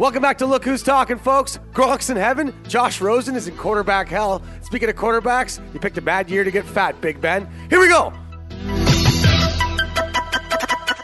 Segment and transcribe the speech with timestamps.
[0.00, 1.58] Welcome back to Look Who's Talking, folks.
[1.74, 2.54] Gronk's in heaven.
[2.66, 4.42] Josh Rosen is in quarterback hell.
[4.62, 7.46] Speaking of quarterbacks, you picked a bad year to get fat, Big Ben.
[7.68, 8.10] Here we go.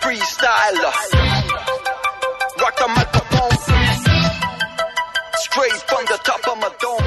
[0.01, 0.95] freestyler.
[2.59, 3.51] Rock the microphone.
[5.41, 7.05] Straight from the top of my dome.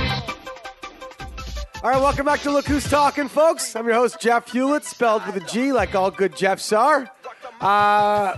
[1.84, 3.76] All right, welcome back to Look Who's Talking, folks.
[3.76, 7.12] I'm your host, Jeff Hewlett, spelled with a G, like all good Jeffs are.
[7.60, 8.38] Uh,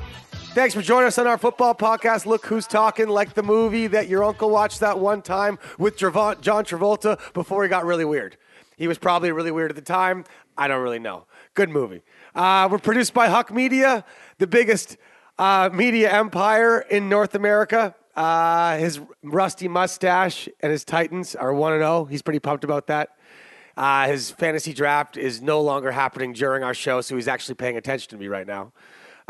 [0.54, 4.10] thanks for joining us on our football podcast, Look Who's Talking, like the movie that
[4.10, 8.38] your uncle watched that one time with John Travolta before he got really weird.
[8.76, 10.26] He was probably really weird at the time.
[10.58, 11.26] I don't really know.
[11.54, 12.02] Good movie.
[12.36, 14.04] Uh, we're produced by Huck Media,
[14.40, 14.98] the biggest
[15.40, 17.96] uh, media empire in North America.
[18.16, 22.06] Uh, his rusty mustache and his Titans are 1 0.
[22.06, 23.16] He's pretty pumped about that.
[23.78, 27.78] Uh, his fantasy draft is no longer happening during our show, so he's actually paying
[27.78, 28.74] attention to me right now.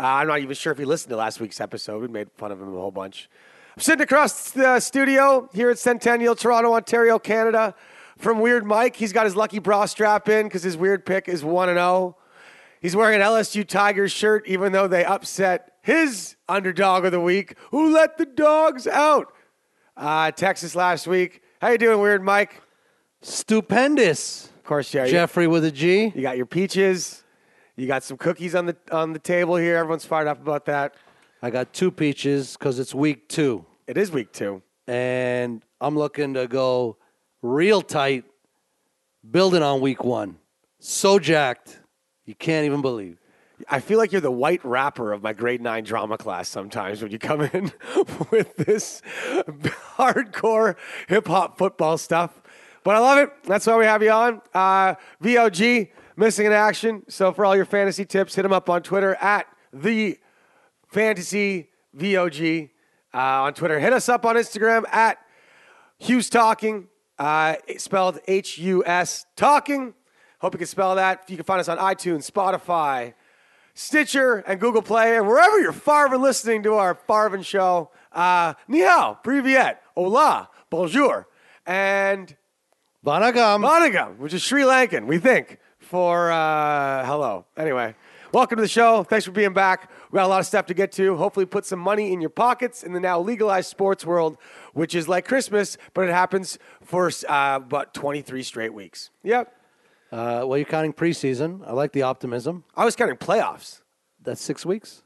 [0.01, 2.01] Uh, I'm not even sure if he listened to last week's episode.
[2.01, 3.29] We made fun of him a whole bunch.
[3.77, 7.75] I'm sitting across the studio here at Centennial, Toronto, Ontario, Canada.
[8.17, 11.43] From Weird Mike, he's got his lucky bra strap in because his weird pick is
[11.43, 12.17] 1 0.
[12.81, 17.55] He's wearing an LSU Tigers shirt, even though they upset his underdog of the week,
[17.69, 19.31] who let the dogs out.
[19.95, 21.43] Uh, Texas last week.
[21.61, 22.59] How you doing, Weird Mike?
[23.21, 24.47] Stupendous.
[24.47, 25.05] Of course, yeah.
[25.05, 26.11] Jeffrey with a G.
[26.15, 27.20] You got your peaches.
[27.81, 29.77] You got some cookies on the on the table here.
[29.77, 30.93] Everyone's fired up about that.
[31.41, 33.65] I got two peaches because it's week two.
[33.87, 34.61] It is week two.
[34.85, 36.97] And I'm looking to go
[37.41, 38.25] real tight,
[39.31, 40.37] building on week one.
[40.77, 41.79] So jacked,
[42.23, 43.17] you can't even believe.
[43.67, 47.11] I feel like you're the white rapper of my grade nine drama class sometimes when
[47.11, 47.71] you come in
[48.29, 49.01] with this
[49.97, 50.75] hardcore
[51.07, 52.43] hip hop football stuff.
[52.83, 53.31] But I love it.
[53.45, 54.41] That's why we have you on.
[54.53, 57.03] Uh, VOG, missing in action.
[57.07, 60.17] So for all your fantasy tips, hit him up on Twitter at the
[60.87, 62.69] fantasy VOG
[63.13, 63.79] uh, on Twitter.
[63.79, 65.17] Hit us up on Instagram at
[65.97, 66.87] Hughes Talking,
[67.19, 69.93] uh, spelled H U S Talking.
[70.39, 71.29] Hope you can spell that.
[71.29, 73.13] You can find us on iTunes, Spotify,
[73.73, 77.91] Stitcher, and Google Play, and wherever you're Farvin listening to our Farvin show.
[78.11, 81.27] Uh, ni hao, privyet, hola, bonjour,
[81.65, 82.35] and
[83.05, 83.61] Vanagam.
[83.61, 85.59] Vanagam, which is Sri Lankan, we think,
[85.91, 87.43] for uh, hello.
[87.57, 87.93] Anyway,
[88.31, 89.03] welcome to the show.
[89.03, 89.91] Thanks for being back.
[90.09, 91.17] We got a lot of stuff to get to.
[91.17, 94.37] Hopefully, put some money in your pockets in the now legalized sports world,
[94.71, 99.09] which is like Christmas, but it happens for uh, about 23 straight weeks.
[99.23, 99.53] Yep.
[100.13, 101.61] Uh, well, you're counting preseason.
[101.67, 102.63] I like the optimism.
[102.73, 103.81] I was counting playoffs.
[104.23, 105.03] That's six weeks.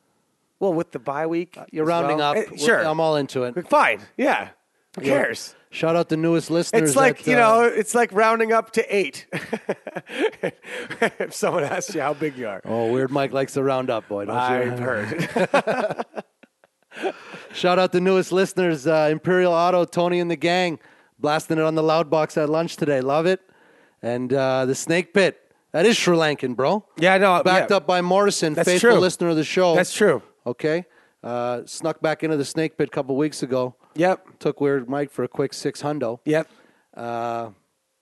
[0.59, 1.57] Well, with the bye week.
[1.71, 2.37] You're rounding well.
[2.37, 2.57] up.
[2.59, 2.79] Sure.
[2.85, 3.67] I'm all into it.
[3.67, 4.01] Fine.
[4.17, 4.49] Yeah.
[4.99, 5.17] Who Yeah.
[5.17, 5.55] cares?
[5.75, 6.91] Shout out the newest listeners.
[6.91, 9.27] It's like that, you uh, know, it's like rounding up to eight.
[11.19, 14.07] if someone asks you how big you are, Oh, Weird Mike likes to round up,
[14.07, 14.23] boy.
[14.23, 14.37] Don't?
[14.37, 16.05] I've heard.
[17.51, 20.79] Shout out the newest listeners, uh, Imperial Auto, Tony and the gang,
[21.19, 23.01] blasting it on the loud box at lunch today.
[23.01, 23.41] Love it.
[24.01, 25.41] And uh, the Snake Pit.
[25.73, 26.85] That is Sri Lankan, bro.
[26.97, 27.43] Yeah, I know.
[27.43, 27.77] Backed yeah.
[27.77, 28.99] up by Morrison, That's faithful true.
[28.99, 29.75] listener of the show.
[29.75, 30.23] That's true.
[30.47, 30.85] Okay.
[31.21, 33.75] Uh, snuck back into the Snake Pit a couple weeks ago.
[33.95, 34.39] Yep.
[34.39, 36.19] Took Weird Mike for a quick six hundo.
[36.25, 36.49] Yep.
[36.95, 37.49] Uh,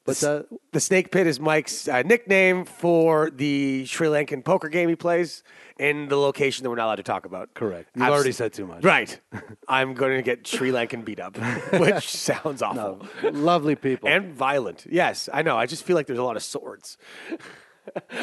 [0.05, 0.43] but uh,
[0.73, 5.43] The Snake Pit is Mike's uh, nickname for the Sri Lankan poker game he plays
[5.79, 7.53] in the location that we're not allowed to talk about.
[7.53, 7.89] correct.
[7.95, 8.83] You've Abs- already said too much.
[8.83, 9.17] Right.
[9.67, 11.37] I'm going to get Sri Lankan beat up,
[11.79, 13.05] which sounds awful.
[13.31, 14.09] Lovely people.
[14.09, 14.85] And violent.
[14.89, 15.57] Yes, I know.
[15.57, 16.97] I just feel like there's a lot of swords.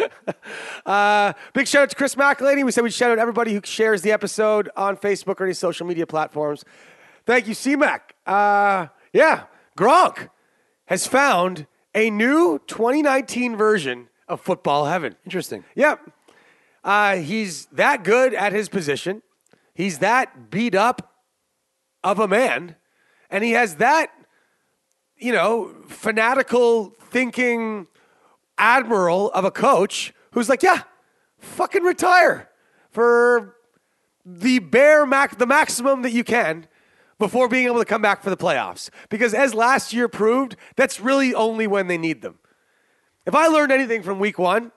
[0.86, 2.64] uh, big shout out to Chris McElhaney.
[2.64, 5.86] We said we'd shout out everybody who shares the episode on Facebook or any social
[5.86, 6.64] media platforms.
[7.30, 8.00] Thank you, CMAC.
[8.26, 9.44] Uh, yeah,
[9.78, 10.30] Gronk
[10.86, 15.14] has found a new 2019 version of football heaven.
[15.24, 15.62] Interesting.
[15.76, 16.10] Yep.
[16.82, 19.22] Uh, he's that good at his position.
[19.74, 21.22] He's that beat up
[22.02, 22.74] of a man.
[23.30, 24.10] And he has that,
[25.16, 27.86] you know, fanatical thinking
[28.58, 30.82] admiral of a coach who's like, yeah,
[31.38, 32.50] fucking retire
[32.90, 33.54] for
[34.26, 36.66] the bare max, the maximum that you can
[37.20, 38.90] before being able to come back for the playoffs.
[39.10, 42.40] Because as last year proved, that's really only when they need them.
[43.26, 44.72] If I learned anything from week one,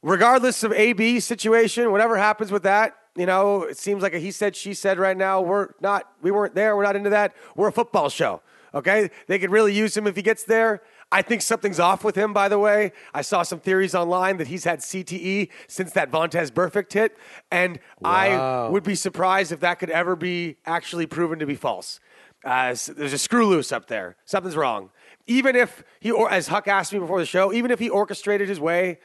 [0.00, 4.30] regardless of AB situation, whatever happens with that, you know, it seems like a he
[4.30, 5.42] said, she said right now.
[5.42, 6.76] We're not, we weren't there.
[6.76, 7.34] We're not into that.
[7.56, 8.40] We're a football show.
[8.72, 9.10] Okay.
[9.26, 10.80] They could really use him if he gets there.
[11.12, 12.92] I think something's off with him, by the way.
[13.12, 17.18] I saw some theories online that he's had CTE since that Vontaze Burfict hit.
[17.50, 22.00] And I would be surprised if that could ever be actually proven to be false.
[22.44, 24.16] Uh, there's a screw loose up there.
[24.24, 24.90] Something's wrong.
[25.26, 28.48] Even if he, or as Huck asked me before the show, even if he orchestrated
[28.48, 28.98] his way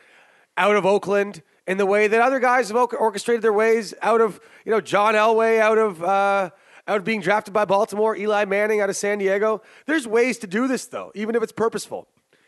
[0.55, 4.39] out of Oakland in the way that other guys have orchestrated their ways out of,
[4.65, 6.49] you know, John Elway, out of uh,
[6.87, 9.61] out of being drafted by Baltimore, Eli Manning out of San Diego.
[9.85, 12.07] There's ways to do this though, even if it's purposeful.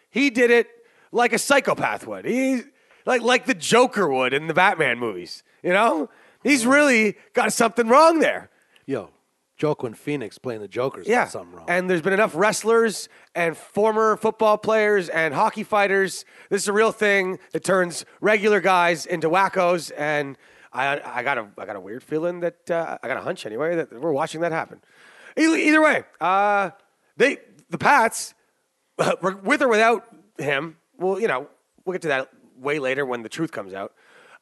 [0.09, 0.67] He did it
[1.11, 2.25] like a psychopath would.
[2.25, 2.61] He
[3.05, 5.43] like like the Joker would in the Batman movies.
[5.63, 6.09] You know,
[6.43, 8.49] he's really got something wrong there.
[8.85, 9.11] Yo,
[9.61, 11.65] Joaquin Phoenix playing the Joker's Yeah, got something wrong.
[11.69, 16.23] and there's been enough wrestlers and former football players and hockey fighters.
[16.49, 19.91] This is a real thing that turns regular guys into wackos.
[19.97, 20.37] And
[20.71, 23.45] I, I got a, I got a weird feeling that uh, I got a hunch
[23.45, 24.79] anyway that we're watching that happen.
[25.35, 26.69] Either, either way, uh,
[27.17, 27.37] they
[27.69, 28.33] the Pats,
[28.97, 30.05] with or without
[30.37, 31.47] him, well, you know,
[31.85, 33.93] we'll get to that way later when the truth comes out.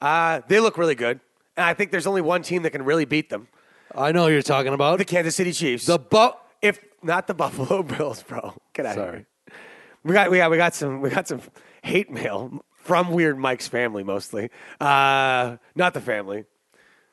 [0.01, 1.19] Uh, they look really good,
[1.55, 3.47] and I think there's only one team that can really beat them:
[3.95, 4.97] I know who you're talking about.
[4.97, 5.85] the Kansas City Chiefs.
[5.85, 6.31] The bu-
[6.61, 8.53] if not the Buffalo Bills, bro.
[8.73, 9.17] Get out of Sorry.
[9.17, 9.55] here.
[10.03, 11.41] We got we got we got some we got some
[11.83, 14.49] hate mail from Weird Mike's family mostly.
[14.79, 16.45] Uh, not the family.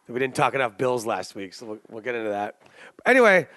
[0.09, 2.63] We didn't talk enough Bills last week, so we'll, we'll get into that.
[3.05, 3.49] Anyway,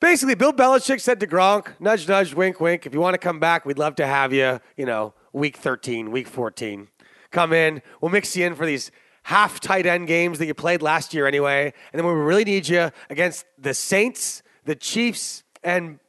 [0.00, 2.86] basically, Bill Belichick said to Gronk, nudge, nudge, wink, wink.
[2.86, 4.60] If you want to come back, we'd love to have you.
[4.76, 6.88] You know, week 13, week 14.
[7.30, 7.82] Come in.
[8.00, 8.90] We'll mix you in for these
[9.22, 11.72] half tight end games that you played last year anyway.
[11.92, 16.00] And then we really need you against the Saints, the Chiefs, and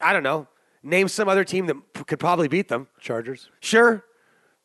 [0.00, 0.46] I don't know,
[0.82, 2.88] name some other team that p- could probably beat them.
[3.00, 4.04] Chargers, Sure.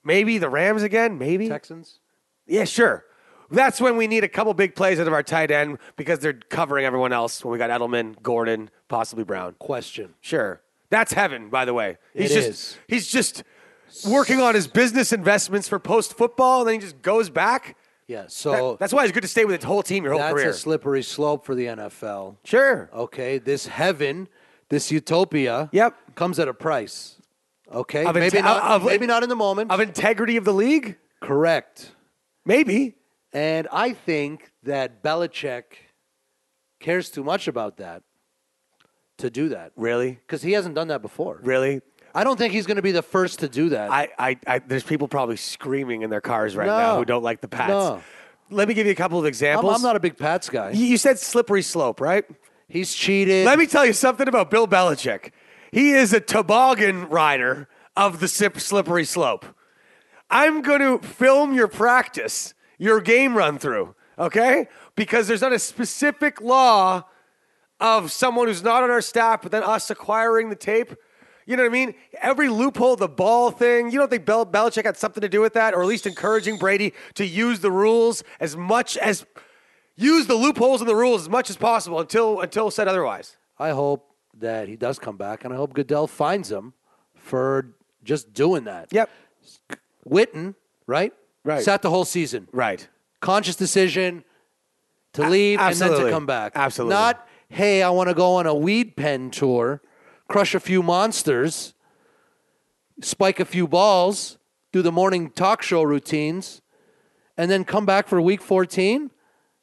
[0.03, 1.17] Maybe the Rams again.
[1.17, 1.47] Maybe.
[1.49, 1.99] Texans.
[2.47, 3.05] Yeah, sure.
[3.51, 6.33] That's when we need a couple big plays out of our tight end because they're
[6.33, 7.43] covering everyone else.
[7.43, 9.55] When we got Edelman, Gordon, possibly Brown.
[9.59, 10.13] Question.
[10.21, 11.49] Sure, that's heaven.
[11.49, 12.77] By the way, he's It just is.
[12.87, 13.43] he's just
[14.07, 17.75] working on his business investments for post football, and then he just goes back.
[18.07, 18.23] Yeah.
[18.23, 20.33] That- So that's why it's good to stay with its whole team your whole that's
[20.33, 20.45] career.
[20.45, 22.37] That's a slippery slope for the NFL.
[22.43, 22.89] sure.
[22.93, 24.27] Okay, this heaven,
[24.69, 25.95] this utopia, Yep.
[26.15, 27.15] comes at a price.
[27.71, 28.63] Okay, Of maybe inte- not.
[28.63, 29.71] of- maybe not in the moment.
[29.71, 31.91] Of integrity of the league, Correct.
[32.45, 32.95] maybe.
[33.31, 35.63] And I think that Belichick
[36.79, 38.01] cares too much about that
[39.19, 41.39] to do that Really, because he hasn't done that before.
[41.43, 41.81] really.
[42.15, 43.91] I don't think he's going to be the first to do that.
[43.91, 46.97] I, I, I, there's people probably screaming in their cars right now No.
[46.97, 47.69] who don't like the Pats.
[47.69, 48.01] No.
[48.49, 49.75] Let me give you a couple of I'm, examples.
[49.75, 50.71] I'm not a big Pats guy.
[50.71, 52.25] You you said slippery slope, right?
[52.67, 53.45] He's cheated.
[53.45, 55.29] Let me tell you something about Bill Belichick.
[55.71, 59.45] He is a toboggan rider of the slippery slope.
[60.29, 64.67] I'm going to film your practice, your game run through, okay?
[64.95, 67.03] Because there's not a specific law
[67.79, 70.93] of someone who's not on our staff, but then us acquiring the tape.
[71.45, 71.95] You know what I mean?
[72.21, 75.53] Every loophole, the ball thing, you don't think Bel- Belichick had something to do with
[75.53, 79.25] that, or at least encouraging Brady to use the rules as much as
[79.95, 83.35] use the loopholes in the rules as much as possible until until said otherwise.
[83.57, 86.73] I hope that he does come back, and I hope Goodell finds him
[87.15, 87.73] for
[88.03, 88.89] just doing that.
[88.91, 89.09] Yep.
[90.07, 90.55] Witten,
[90.87, 91.13] right?
[91.43, 91.63] Right.
[91.63, 92.47] Sat the whole season.
[92.51, 92.87] Right.
[93.21, 94.23] Conscious decision
[95.13, 96.53] to leave and then to come back.
[96.55, 96.95] Absolutely.
[96.95, 99.81] Not, hey, I want to go on a weed pen tour,
[100.27, 101.73] crush a few monsters,
[103.01, 104.37] spike a few balls,
[104.71, 106.61] do the morning talk show routines,
[107.37, 109.11] and then come back for week 14?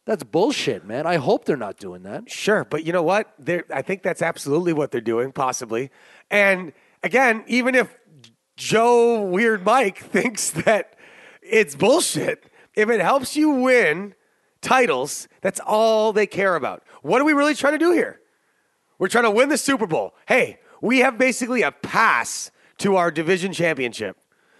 [0.06, 1.04] That's bullshit, man.
[1.04, 2.30] I hope they're not doing that.
[2.30, 3.34] Sure, but you know what?
[3.40, 5.90] They're, I think that's absolutely what they're doing, possibly.
[6.30, 6.72] And
[7.02, 7.98] again, even if
[8.56, 10.94] Joe Weird Mike thinks that
[11.42, 14.14] it's bullshit, if it helps you win
[14.60, 16.84] titles, that's all they care about.
[17.02, 18.20] What are we really trying to do here?
[19.00, 20.14] We're trying to win the Super Bowl.
[20.28, 24.16] Hey, we have basically a pass to our division championship.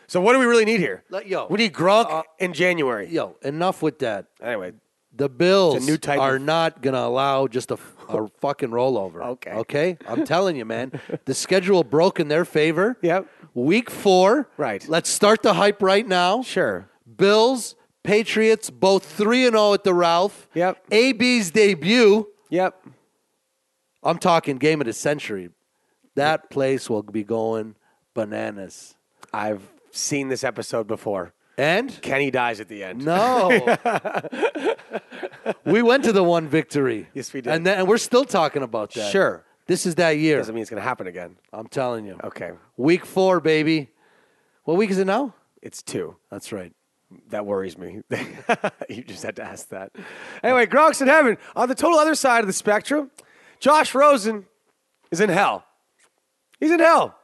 [0.09, 1.04] So what do we really need here?
[1.09, 3.09] Let- yo, we need Gronk uh, in January.
[3.09, 4.26] Yo, enough with that.
[4.40, 4.73] Anyway,
[5.16, 9.23] The Bills new type are of- not going to allow just a, a fucking rollover.
[9.32, 9.50] Okay.
[9.52, 9.99] Okay?
[10.06, 10.92] I'm telling you, man.
[11.25, 12.96] The schedule broke in their favor.
[13.02, 13.26] Yep.
[13.54, 14.50] Week four.
[14.58, 14.87] Right.
[14.87, 16.42] Let's start the hype right now.
[16.42, 16.90] sure.
[17.16, 20.46] Bills, Patriots, both 3 and 0 at the Ralph.
[20.54, 20.85] Yep.
[20.92, 22.28] AB's debut.
[22.50, 22.87] Yep.
[24.02, 25.49] I'm talking game of the century.
[26.16, 27.76] That place will be going
[28.14, 28.94] bananas.
[29.32, 31.32] I've seen this episode before.
[31.58, 33.04] And Kenny dies at the end.
[33.04, 33.48] No.
[35.64, 37.08] we went to the one victory.
[37.14, 37.52] Yes, we did.
[37.52, 39.10] And, then, and we're still talking about that.
[39.10, 39.44] Sure.
[39.66, 40.36] This is that year.
[40.36, 41.36] Doesn't mean it's going to happen again.
[41.52, 42.18] I'm telling you.
[42.22, 42.52] Okay.
[42.76, 43.88] Week four, baby.
[44.64, 45.34] What week is it now?
[45.62, 46.16] It's two.
[46.30, 46.72] That's right.
[47.30, 48.02] That worries me.
[48.88, 49.92] you just had to ask that.
[50.42, 51.38] Anyway, Gronk's in heaven.
[51.54, 53.10] On the total other side of the spectrum,
[53.60, 54.44] Josh Rosen
[55.10, 55.64] is in hell.
[56.60, 57.16] He's in hell.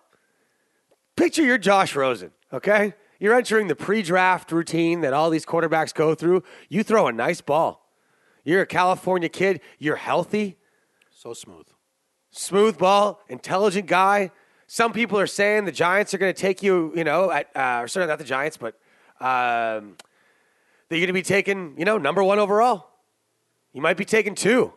[1.17, 2.95] Picture you're Josh Rosen, okay?
[3.23, 6.43] You're entering the pre draft routine that all these quarterbacks go through.
[6.69, 7.89] You throw a nice ball.
[8.43, 9.61] You're a California kid.
[9.79, 10.59] You're healthy.
[11.13, 11.69] So smooth.
[12.33, 14.33] smooth ball, intelligent guy.
[14.67, 17.83] Some people are saying the Giants are going to take you, you know, at, uh,
[17.85, 18.75] or sorry, not the Giants, but
[19.21, 19.95] um,
[20.89, 22.89] they're going to be taking, you know, number one overall.
[23.73, 24.73] You might be taking two.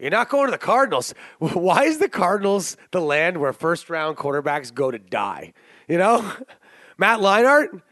[0.00, 1.14] You're not going to the Cardinals.
[1.38, 5.52] Why is the Cardinals the land where first round quarterbacks go to die?
[5.86, 6.32] You know?
[6.98, 7.82] Matt Leinart,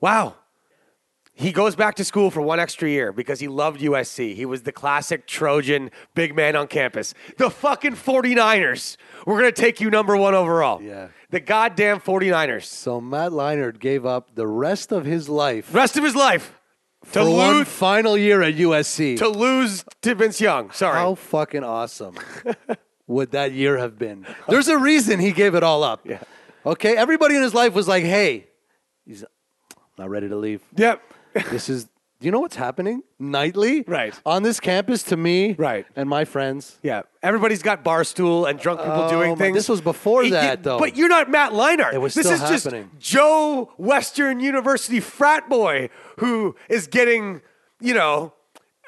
[0.00, 0.34] wow.
[1.32, 4.34] He goes back to school for one extra year because he loved USC.
[4.34, 7.14] He was the classic Trojan big man on campus.
[7.38, 8.98] The fucking 49ers.
[9.24, 10.82] We're going to take you number one overall.
[10.82, 11.08] Yeah.
[11.30, 12.64] The goddamn 49ers.
[12.64, 16.52] So Matt Leinart gave up the rest of his life Rest of his life
[17.04, 19.16] to for one final year at USC.
[19.16, 20.70] to lose to Vince Young.
[20.72, 20.98] Sorry.
[20.98, 22.16] How fucking awesome
[23.06, 24.26] would that year have been?
[24.46, 26.02] There's a reason he gave it all up.
[26.04, 26.20] Yeah.
[26.66, 26.96] Okay.
[26.98, 28.48] Everybody in his life was like, "Hey,
[29.10, 29.24] he's
[29.98, 30.62] not ready to leave.
[30.76, 31.02] Yep.
[31.50, 31.84] This is."
[32.20, 33.80] Do you know what's happening nightly?
[33.86, 34.12] Right.
[34.26, 35.86] On this campus to me Right.
[35.96, 36.78] and my friends.
[36.82, 39.56] Yeah, everybody's got bar stool and drunk people Oh, doing my- things.
[39.56, 40.78] this was before It- that, it- though.
[40.78, 41.94] But you're not Matt Leinart.
[41.94, 42.90] It was this still is happening.
[42.98, 45.88] just Joe Western University frat boy
[46.18, 47.40] who is getting,
[47.80, 48.34] you know,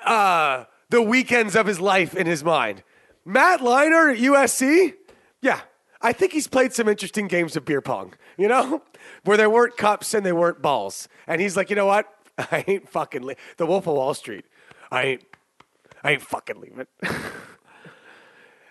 [0.05, 2.83] uh, the weekends of his life in his mind.
[3.25, 4.93] Matt Leinart at USC,
[5.41, 5.61] yeah,
[6.03, 8.15] I think he's played some interesting games of beer pong.
[8.37, 8.83] You know,
[9.25, 12.07] where there weren't cups and they weren't balls, and he's like, you know what?
[12.39, 14.45] I ain't fucking le- the Wolf of Wall Street.
[14.91, 15.25] I ain't.
[16.05, 16.87] I ain't fucking leaving.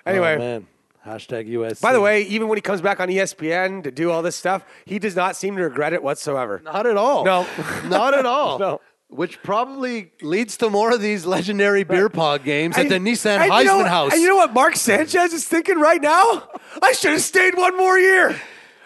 [0.05, 0.67] anyway, Oh, man.
[1.05, 1.81] Hashtag USC.
[1.81, 4.63] by the way, even when he comes back on ESPN to do all this stuff,
[4.85, 6.61] he does not seem to regret it whatsoever.
[6.63, 7.25] Not at all.
[7.25, 7.47] No.
[7.85, 8.59] not at all.
[8.59, 8.81] No.
[9.11, 13.39] Which probably leads to more of these legendary beer pong games at the And- Nissan
[13.39, 14.13] and Heisman you know, House.
[14.13, 16.47] And you know what Mark Sanchez is thinking right now?
[16.81, 18.39] I should have stayed one more year.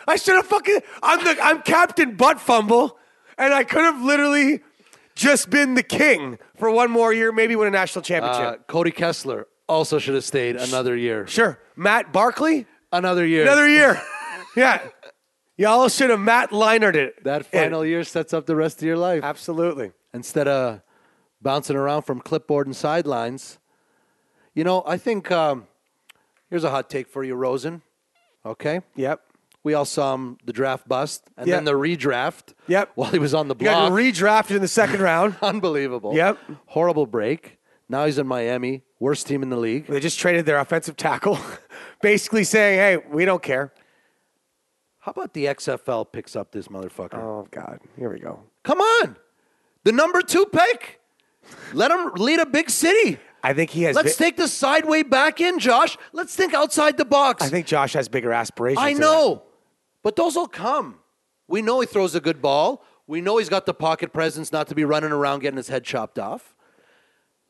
[0.07, 0.79] I should have fucking.
[1.03, 1.37] I'm the.
[1.43, 2.97] I'm Captain Butt Fumble,
[3.37, 4.61] and I could have literally
[5.15, 8.45] just been the king for one more year, maybe win a national championship.
[8.45, 11.25] uh, Cody Kessler also should have stayed another year.
[11.27, 13.43] sure, Matt Barkley, Another year.
[13.43, 14.01] another year.
[14.55, 14.81] yeah,
[15.57, 17.23] y'all should have Matt Leinart it.
[17.23, 19.23] that final year sets up the rest of your life.
[19.23, 19.91] Absolutely.
[20.15, 20.81] Instead of
[21.41, 23.59] bouncing around from clipboard and sidelines.
[24.53, 25.67] You know, I think um,
[26.49, 27.81] here's a hot take for you, Rosen.
[28.45, 28.79] Okay?
[28.95, 29.21] Yep.
[29.63, 31.55] We all saw him the draft bust and Yeah.
[31.55, 32.91] then the redraft Yep.
[32.95, 33.99] while he was on the You got block.
[33.99, 35.35] redrafted in the second round.
[35.41, 36.15] Unbelievable.
[36.15, 36.37] Yep.
[36.67, 37.57] Horrible break.
[37.89, 39.87] Now he's in Miami, worst team in the league.
[39.87, 41.37] They just traded their offensive tackle,
[42.01, 43.71] basically saying, "Hey, we don't care."
[44.99, 47.15] How about the XFL picks up this motherfucker?
[47.15, 48.39] Oh God, here we go.
[48.63, 49.17] Come on.
[49.85, 50.99] The number two pick.
[51.73, 53.19] Let him lead a big city.
[53.43, 53.95] I think he has.
[53.95, 55.97] Let's bi- take the sideway back in, Josh.
[56.11, 57.43] Let's think outside the box.
[57.43, 58.83] I think Josh has bigger aspirations.
[58.83, 59.43] I know,
[60.01, 60.97] but those will come.
[61.47, 62.83] We know he throws a good ball.
[63.05, 65.83] We know he's got the pocket presence not to be running around getting his head
[65.83, 66.55] chopped off.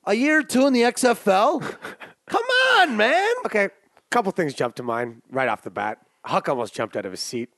[0.04, 1.62] A year or two in the XFL?
[2.27, 2.44] come
[2.77, 3.34] on, man.
[3.46, 3.72] Okay, a
[4.12, 6.00] couple things jumped to mind right off the bat.
[6.25, 7.50] Huck almost jumped out of his seat.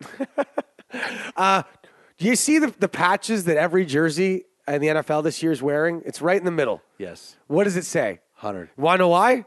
[1.35, 1.63] uh,
[2.19, 5.61] do you see the, the patches that every jersey in the NFL this year is
[5.61, 6.01] wearing?
[6.05, 6.81] It's right in the middle.
[6.97, 8.19] Yes, What does it say?
[8.39, 8.69] 100.
[8.77, 9.45] Want to know why?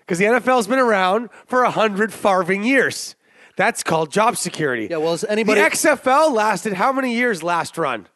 [0.00, 3.14] Because the NFL's been around for a hundred farving years.
[3.56, 4.86] That's called job security.
[4.90, 8.06] Yeah, well, is anybody- The XFL lasted how many years last run?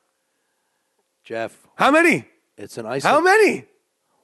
[1.24, 2.26] Jeff, How many?
[2.56, 3.02] it's an ice.
[3.04, 3.64] How many?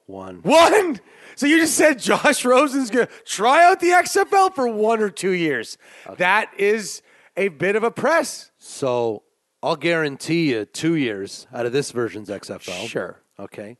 [0.05, 0.37] One.
[0.43, 0.99] One.
[1.35, 5.09] So you just said Josh Rosen's going to try out the XFL for one or
[5.09, 5.77] two years.
[6.17, 7.01] That is
[7.37, 8.51] a bit of a press.
[8.57, 9.23] So
[9.61, 12.87] I'll guarantee you two years out of this version's XFL.
[12.87, 13.19] Sure.
[13.37, 13.77] Okay.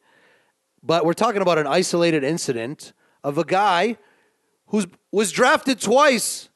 [0.83, 2.93] But we're talking about an isolated incident
[3.23, 3.97] of a guy
[4.67, 6.49] who was drafted twice.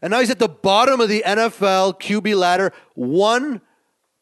[0.00, 3.60] And now he's at the bottom of the NFL QB ladder, one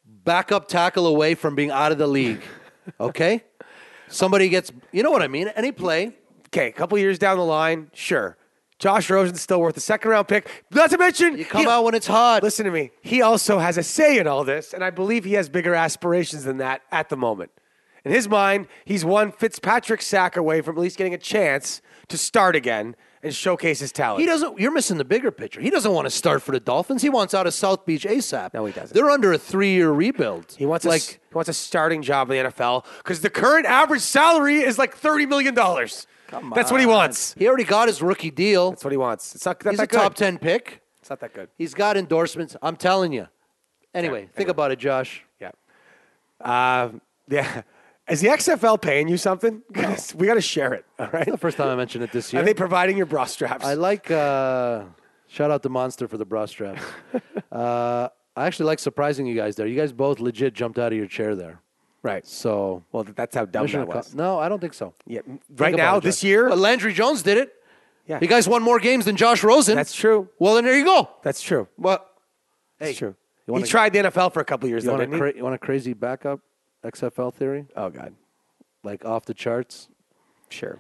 [0.05, 2.43] backup tackle away from being out of the league.
[3.01, 3.43] Okay?
[4.07, 5.49] Somebody gets, you know what I mean?
[5.57, 6.13] Any play.
[6.47, 8.37] Okay, a couple years down the line, sure.
[8.79, 10.49] Josh Rosen's still worth a second round pick.
[10.71, 12.43] Not to mention, You come he- out when it's hot.
[12.43, 12.91] Listen to me.
[13.01, 16.45] He also has a say in all this, and I believe he has bigger aspirations
[16.45, 17.51] than that at the moment.
[18.05, 22.17] In his mind, he's one Fitzpatrick sack away from at least getting a chance to
[22.17, 24.21] start again and showcase his talent.
[24.21, 24.61] He doesn't.
[24.61, 25.61] You're missing the bigger picture.
[25.61, 27.03] He doesn't want to start for the Dolphins.
[27.03, 28.55] He wants out of South Beach ASAP.
[28.55, 28.95] No, he doesn't.
[28.95, 30.55] They're under a three-year rebuild.
[30.57, 33.67] He wants like a, he wants a starting job in the NFL because the current
[33.67, 36.07] average salary is like thirty million dollars.
[36.55, 37.35] That's what he wants.
[37.39, 38.71] he already got his rookie deal.
[38.71, 39.35] That's what he wants.
[39.35, 39.97] It's not, not He's a that good.
[40.01, 40.83] top ten pick.
[41.01, 41.49] It's not that good.
[41.57, 42.57] He's got endorsements.
[42.63, 43.29] I'm telling you.
[43.95, 44.51] Anyway, Yeah, think anyway.
[44.51, 45.25] about it, Josh.
[45.41, 45.53] Yeah.
[46.41, 46.91] Uh,
[47.29, 47.63] yeah.
[48.09, 49.63] Is the XFL paying you something?
[49.75, 50.85] 'Cause we got to share it.
[50.99, 51.27] All right.
[51.27, 52.41] The first time I mentioned it this year.
[52.43, 53.65] Are they providing your bra straps?
[53.65, 54.11] I like.
[54.11, 54.85] Uh,
[55.27, 56.83] shout out to Monster for the bra straps.
[57.53, 59.67] uh, I actually like surprising you guys there.
[59.67, 61.61] You guys both legit jumped out of your chair there.
[62.07, 62.27] Right.
[62.27, 64.15] So Well, that's how dumb mission that was.
[64.15, 64.95] no, I don't think so.
[65.07, 65.21] Yeah.
[65.57, 67.53] Right now, this year, But Landry Jones did it.
[68.07, 68.19] Yeah.
[68.23, 69.75] You guys won more games than Josh Rosen.
[69.77, 70.29] that's true.
[70.39, 71.09] well, then there you go.
[71.23, 71.67] That's true.
[71.77, 72.07] What?
[72.79, 73.15] That's Hey, true.
[73.47, 75.15] you wanna- he tried the NFL for a couple years, You though, want, a didn't
[75.15, 75.21] he?
[75.33, 76.41] cra- you want a crazy backup
[76.85, 77.67] XFL theory?
[77.77, 78.15] oh God.
[78.85, 79.89] Like off the charts?
[80.49, 80.79] Sure.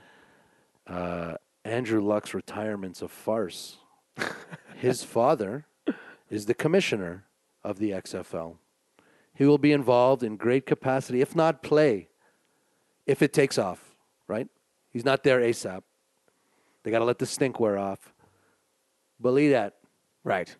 [0.86, 3.78] uh, Andrew Luck's retirement's a farce.
[4.76, 5.66] His father
[6.30, 7.24] is the commissioner
[7.64, 8.58] of the XFL.
[9.36, 12.08] He will be involved in great capacity, if not play,
[13.06, 13.94] if it takes off,
[14.26, 14.48] right?
[14.90, 15.82] He's not there ASAP.
[16.82, 18.14] They got to let the stink wear off.
[19.20, 19.74] Believe that.
[20.24, 20.54] Right.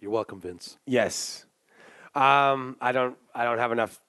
[0.00, 0.78] You're welcome, Vince.
[0.86, 1.44] Yes.
[2.14, 3.16] Um, I don't.
[3.34, 4.00] I don't have enough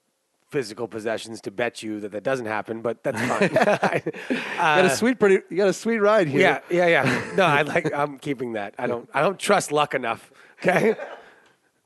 [0.49, 3.49] physical possessions to bet you that that doesn't happen, but that's fine.
[4.29, 5.43] you got a sweet, pretty.
[5.49, 6.47] You got a sweet ride here.
[6.47, 7.35] Uh, yeah, yeah, yeah.
[7.35, 7.93] No, I like.
[7.93, 8.75] I'm keeping that.
[8.77, 9.09] I don't.
[9.13, 10.31] I don't trust luck enough.
[10.61, 10.95] Okay.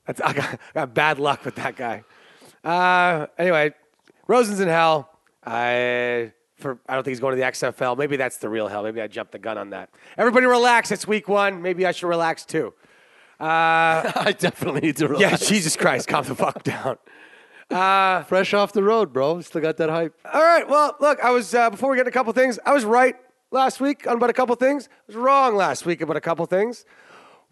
[0.06, 2.04] That's, I got, I got bad luck with that guy.
[2.62, 3.74] Uh, anyway,
[4.26, 5.10] Rosen's in hell.
[5.46, 7.98] I for I don't think he's going to the XFL.
[7.98, 8.82] Maybe that's the real hell.
[8.82, 9.90] Maybe I jumped the gun on that.
[10.16, 10.90] Everybody relax.
[10.90, 11.60] It's week one.
[11.60, 12.72] Maybe I should relax too.
[13.40, 15.08] I definitely need to.
[15.08, 15.42] Relax.
[15.42, 16.96] Yeah, Jesus Christ, calm the fuck down.
[18.24, 19.40] fresh off the road, bro.
[19.40, 20.14] Still got that hype.
[20.32, 20.68] All right.
[20.68, 22.58] Well, look, I was uh, before we get to a couple things.
[22.64, 23.16] I was right
[23.50, 24.88] last week on about a couple things.
[24.88, 26.84] I was wrong last week about a couple things.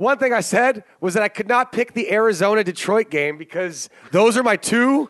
[0.02, 3.88] One thing I said was that I could not pick the Arizona Detroit game because
[4.10, 5.08] those are my two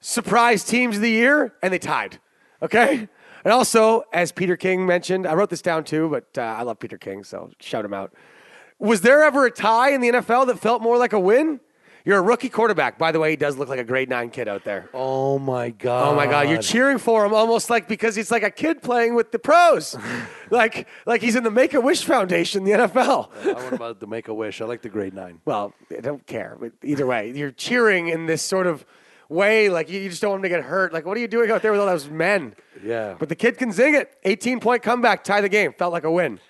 [0.00, 2.18] surprise teams of the year, and they tied.
[2.60, 3.08] Okay.
[3.44, 6.80] And also, as Peter King mentioned, I wrote this down too, but uh, I love
[6.80, 8.14] Peter King, so shout him out.
[8.80, 11.60] Was there ever a tie in the NFL that felt more like a win?
[12.04, 12.98] You're a rookie quarterback.
[12.98, 14.88] By the way, he does look like a grade nine kid out there.
[14.92, 16.08] Oh my god.
[16.08, 19.14] Oh my God, you're cheering for him almost like because he's like a kid playing
[19.14, 19.96] with the pros,
[20.50, 23.28] like like he's in the Make a Wish Foundation, the NFL.
[23.44, 24.60] I want about the Make a Wish.
[24.60, 25.40] I like the grade nine.
[25.44, 28.84] Well, I don't care, but either way, you're cheering in this sort of
[29.28, 30.92] way, like you you just don't want him to get hurt.
[30.92, 32.54] Like, what are you doing out there with all those men?
[32.84, 33.14] Yeah.
[33.18, 34.16] But the kid can zing it.
[34.24, 35.72] 18 point comeback, tie the game.
[35.72, 36.40] Felt like a win.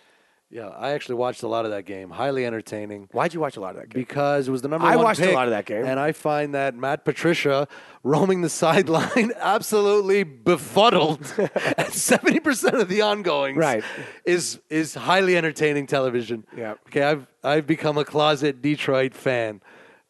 [0.52, 2.11] Yeah, I actually watched a lot of that game.
[2.11, 3.09] Highly entertaining.
[3.12, 4.02] Why'd you watch a lot of that game?
[4.02, 5.87] Because it was the number I one I watched a lot of that game.
[5.87, 7.66] and I find that Matt Patricia
[8.02, 13.56] roaming the sideline absolutely befuddled at seventy percent of the ongoings.
[13.56, 13.82] Right.
[14.26, 16.44] is is highly entertaining television.
[16.54, 16.75] Yeah.
[16.88, 19.62] Okay, I've I've become a closet Detroit fan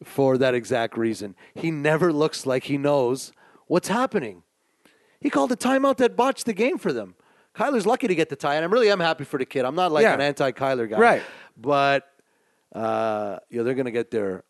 [0.03, 1.37] for that exact reason.
[1.55, 3.33] He never looks like he knows
[3.69, 4.43] what's happening.
[5.21, 7.15] He called a timeout that botched the game for them.
[7.55, 9.65] Kyler's lucky to get the tie, and I really am happy for the kid.
[9.65, 10.15] I'm not like Yeah.
[10.15, 11.23] an anti-Kyler guy, Right.
[11.57, 12.09] But
[12.75, 14.45] uh, you know, they're going to get their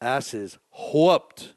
[0.00, 0.58] asses
[0.92, 1.54] whooped.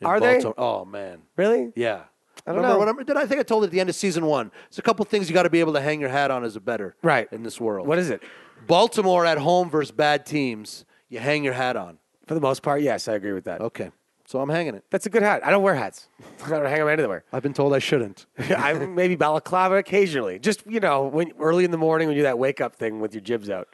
[0.00, 0.40] in Are they?
[0.56, 1.72] Oh man, Really?
[1.74, 2.02] yeah.
[2.46, 2.92] I don't Remember know.
[2.98, 4.52] I'm- did I think I told it at the end of season one?
[4.68, 6.54] It's a couple things you got to be able to hang your hat on as
[6.54, 7.26] a better Right.
[7.32, 7.88] in this world.
[7.88, 8.22] What is it?
[8.68, 10.84] Baltimore at home versus bad teams?
[11.08, 11.98] You hang your hat on.
[12.26, 13.60] For the most part, yes, I agree with that.
[13.60, 13.90] Okay,
[14.26, 14.84] so I'm hanging it.
[14.90, 15.46] That's a good hat.
[15.46, 16.08] I don't wear hats.
[16.44, 17.24] I don't hang them anywhere.
[17.32, 18.26] I've been told I shouldn't.
[18.38, 20.38] I maybe balaclava occasionally.
[20.38, 23.00] Just you know, when early in the morning when you do that wake up thing
[23.00, 23.68] with your jibs out,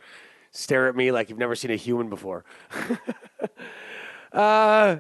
[0.51, 2.45] stare at me like you've never seen a human before.
[4.33, 4.97] uh,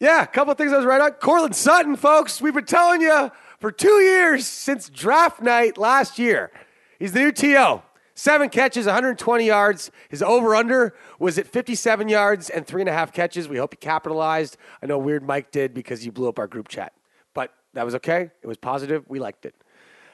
[0.00, 1.12] yeah, a couple of things I was right on.
[1.12, 3.30] Courtland Sutton, folks, we've been telling you
[3.60, 6.50] for two years since draft night last year.
[6.98, 7.82] He's the new TO.
[8.18, 9.92] Seven catches, 120 yards.
[10.08, 13.48] His over under was at 57 yards and three and a half catches.
[13.48, 14.56] We hope he capitalized.
[14.82, 16.92] I know Weird Mike did because you blew up our group chat,
[17.32, 18.32] but that was okay.
[18.42, 19.04] It was positive.
[19.06, 19.54] We liked it.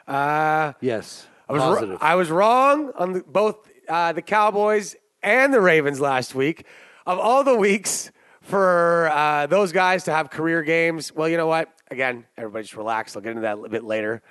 [0.06, 1.98] Uh, Yes, I was, positive.
[2.02, 6.66] I was wrong on the, both uh, the Cowboys and the Ravens last week.
[7.06, 8.12] Of all the weeks
[8.42, 11.72] for uh, those guys to have career games, well, you know what?
[11.90, 13.16] Again, everybody just relax.
[13.16, 14.22] I'll get into that a bit later.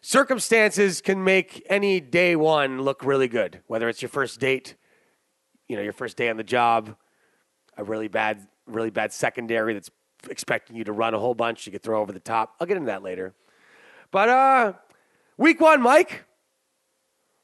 [0.00, 4.76] Circumstances can make any day one look really good, whether it's your first date,
[5.68, 6.96] you know, your first day on the job,
[7.76, 9.90] a really bad, really bad secondary that's
[10.30, 11.66] expecting you to run a whole bunch.
[11.66, 12.54] You could throw over the top.
[12.60, 13.34] I'll get into that later.
[14.10, 14.72] But uh,
[15.36, 16.24] week one, Mike.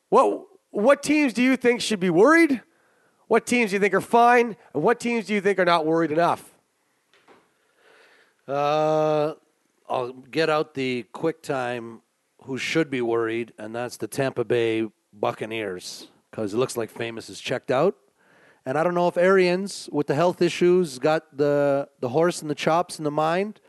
[0.09, 2.63] What what teams do you think should be worried?
[3.27, 4.57] What teams do you think are fine?
[4.73, 6.55] And what teams do you think are not worried enough?
[8.47, 9.35] Uh,
[9.89, 12.03] I'll get out the quick time
[12.45, 17.31] who should be worried, and that's the Tampa Bay Buccaneers because it looks like Jameis
[17.31, 17.97] is checked out.
[18.67, 22.51] And I don't know if Arians, with the health issues, got the, the horse and
[22.51, 23.61] the chops and the mind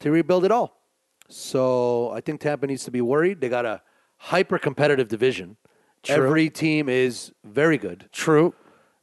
[0.00, 0.80] to rebuild it all.
[1.28, 3.40] So I think Tampa needs to be worried.
[3.40, 3.82] They got a
[4.18, 5.56] hyper competitive division.
[6.08, 8.54] Every team is very good True.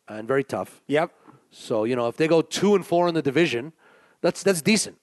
[0.07, 0.81] and very tough.
[0.87, 1.11] Yep.
[1.51, 3.73] So you know, if they go two and four in the division,
[4.21, 4.97] that's that's decent.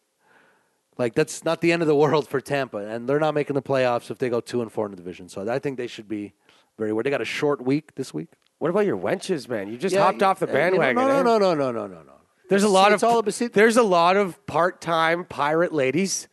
[0.98, 3.62] Like that's not the end of the world for Tampa, and they're not making the
[3.62, 5.28] playoffs if they go two and four in the division.
[5.28, 6.34] So I think they should be
[6.78, 6.92] very.
[6.92, 8.28] Well, they got a short week this week.
[8.58, 9.68] What about your wenches, man?
[9.68, 10.96] You just hopped off the uh, you know, bandwagon.
[10.96, 11.22] No, eh?
[11.22, 12.12] no, no, no, no, no, no, no.
[12.50, 16.26] There's a lot it's of all see, there's a lot of part-time pirate ladies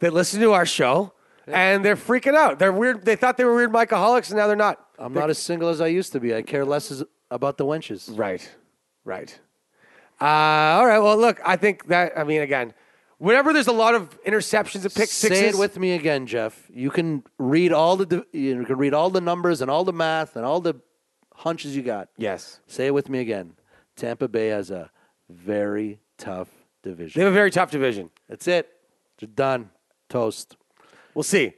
[0.00, 1.14] that listen to our show
[1.46, 2.58] and they're freaking out.
[2.58, 3.04] They're weird.
[3.04, 4.86] They thought they were weird Mikeaholics and now they're not.
[4.98, 6.34] I'm not as single as I used to be.
[6.34, 8.16] I care less as, about the wenches.
[8.16, 8.48] Right.
[9.04, 9.38] Right.
[10.20, 10.98] Uh, all right.
[10.98, 12.74] Well, look, I think that I mean again,
[13.22, 16.68] Whenever there's a lot of interceptions and pick sixes, Say it with me again, Jeff.
[16.74, 20.34] You can read all the you can read all the numbers and all the math
[20.34, 20.74] and all the
[21.32, 22.08] hunches you got.
[22.18, 23.52] yes, Say it with me again.
[23.94, 24.90] Tampa Bay has a
[25.30, 26.48] very tough
[26.82, 27.20] division.
[27.20, 28.10] they have a very tough division.
[28.28, 28.68] That's it.
[29.20, 29.70] They're done.
[30.08, 30.56] Toast.
[31.14, 31.54] We'll see.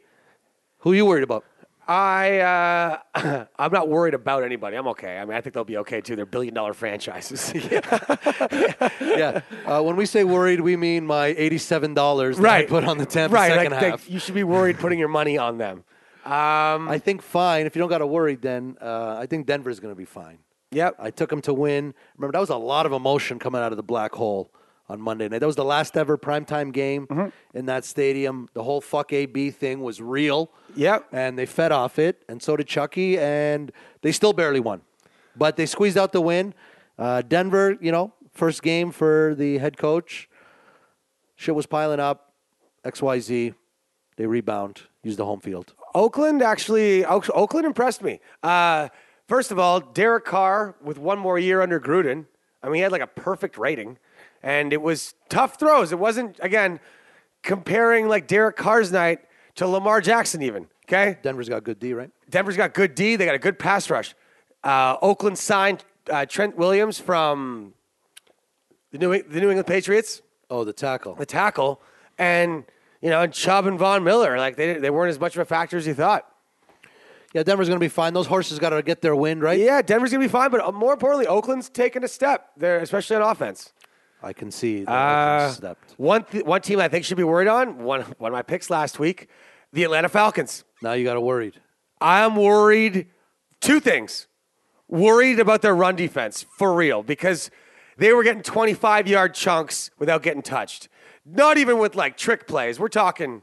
[0.80, 1.44] Who are you worried about?
[1.86, 2.38] I
[3.14, 4.76] uh, I'm not worried about anybody.
[4.76, 5.18] I'm okay.
[5.18, 6.16] I mean, I think they'll be okay too.
[6.16, 7.52] They're billion dollar franchises.
[9.00, 9.40] yeah.
[9.66, 12.64] Uh, when we say worried, we mean my eighty-seven dollars that right.
[12.64, 13.52] I put on the Tampa right.
[13.52, 14.10] second like, half.
[14.10, 15.84] you should be worried putting your money on them.
[16.24, 17.66] Um, I think fine.
[17.66, 20.38] If you don't got to worry, then uh, I think Denver's going to be fine.
[20.70, 20.96] yep.
[20.98, 21.92] I took them to win.
[22.16, 24.50] Remember, that was a lot of emotion coming out of the black hole
[24.88, 25.38] on Monday night.
[25.38, 27.28] That was the last ever primetime game Mm-hmm.
[27.56, 28.48] in that stadium.
[28.54, 30.50] The whole fuck AB thing was real.
[30.76, 31.06] Yep.
[31.12, 34.82] And they fed off it, and so did Chucky, and they still barely won.
[35.36, 36.54] But they squeezed out the win.
[36.98, 40.28] Uh, Denver, you know, first game for the head coach.
[41.36, 42.32] Shit was piling up.
[42.84, 43.54] XYZ.
[44.16, 45.74] They rebound, use the home field.
[45.94, 48.20] Oakland actually, Oakland impressed me.
[48.44, 48.88] Uh,
[49.26, 52.26] first of all, Derek Carr with one more year under Gruden.
[52.62, 53.98] I mean, he had like a perfect rating,
[54.44, 55.90] and it was tough throws.
[55.90, 56.78] It wasn't again
[57.42, 59.20] comparing like Derek Carr's night
[59.56, 60.68] to Lamar Jackson even.
[60.86, 62.10] Okay, Denver's got good D, right?
[62.28, 63.16] Denver's got good D.
[63.16, 64.14] They got a good pass rush.
[64.62, 67.72] Uh, Oakland signed uh, Trent Williams from
[68.92, 71.14] the New, the New England Patriots Oh, the tackle.
[71.14, 71.80] the tackle,
[72.18, 72.64] and
[73.00, 75.44] you know, and Chubb and Von Miller, like they they weren't as much of a
[75.46, 76.26] factor as you thought.
[77.32, 78.14] Yeah, Denver's going to be fine.
[78.14, 79.58] Those horses got to get their wind, right?
[79.58, 83.16] Yeah, Denver's gonna be fine, but uh, more importantly, Oakland's taking a step there, especially
[83.16, 83.72] on offense.
[84.24, 85.94] I can see that Uh, stepped.
[85.96, 88.70] one th- one team I think should be worried on one one of my picks
[88.70, 89.28] last week,
[89.72, 90.64] the Atlanta Falcons.
[90.82, 91.60] Now you got to worried.
[92.00, 93.06] I'm worried.
[93.60, 94.26] Two things.
[94.88, 97.50] Worried about their run defense for real because
[97.96, 100.88] they were getting 25 yard chunks without getting touched.
[101.24, 102.78] Not even with like trick plays.
[102.78, 103.42] We're talking,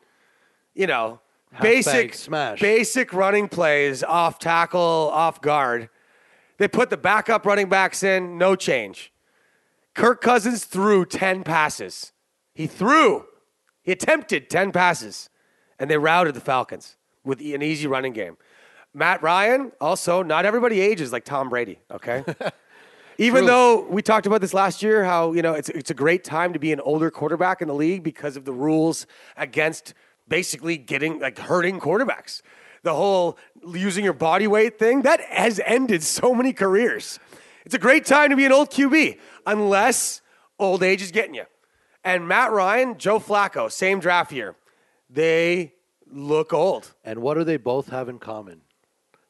[0.76, 1.20] you know,
[1.62, 2.60] basic smash.
[2.60, 5.90] basic running plays off tackle, off guard.
[6.58, 9.11] They put the backup running backs in, no change.
[9.94, 12.14] Kirk Cousins threw 10 passes.
[12.54, 13.26] He threw,
[13.82, 15.30] he attempted 10 passes,
[15.80, 18.38] and they routed the Falcons with an easy running game.
[18.94, 22.24] Matt Ryan, also, not everybody ages like Tom Brady, okay?
[23.18, 23.48] Even True.
[23.48, 26.54] though we talked about this last year, how you know it's it's a great time
[26.54, 29.06] to be an older quarterback in the league because of the rules
[29.38, 29.94] against
[30.28, 32.42] basically getting like hurting quarterbacks.
[32.84, 33.38] The whole
[33.76, 37.20] using your body weight thing that has ended so many careers.
[37.66, 40.22] It's a great time to be an old QB unless
[40.60, 41.46] old age is getting you.
[42.04, 44.56] And Matt Ryan, Joe Flacco, same draft year.
[45.10, 45.74] They
[46.12, 46.94] look old.
[47.04, 48.62] And what do they both have in common?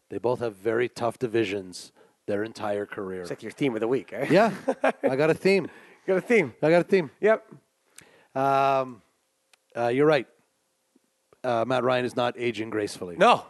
[0.09, 1.91] They both have very tough divisions
[2.27, 3.21] their entire career.
[3.21, 4.27] It's like your theme of the week, eh?
[4.29, 4.53] yeah,
[5.03, 5.69] I got a theme.
[6.07, 6.53] Got a theme.
[6.61, 7.11] I got a theme.
[7.19, 7.51] Yep.
[8.35, 9.01] Um,
[9.75, 10.27] uh, you're right.
[11.43, 13.15] Uh, Matt Ryan is not aging gracefully.
[13.17, 13.45] No.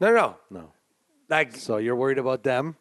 [0.00, 0.36] No, no, no.
[0.50, 0.72] No.
[1.28, 2.76] Like So you're worried about them.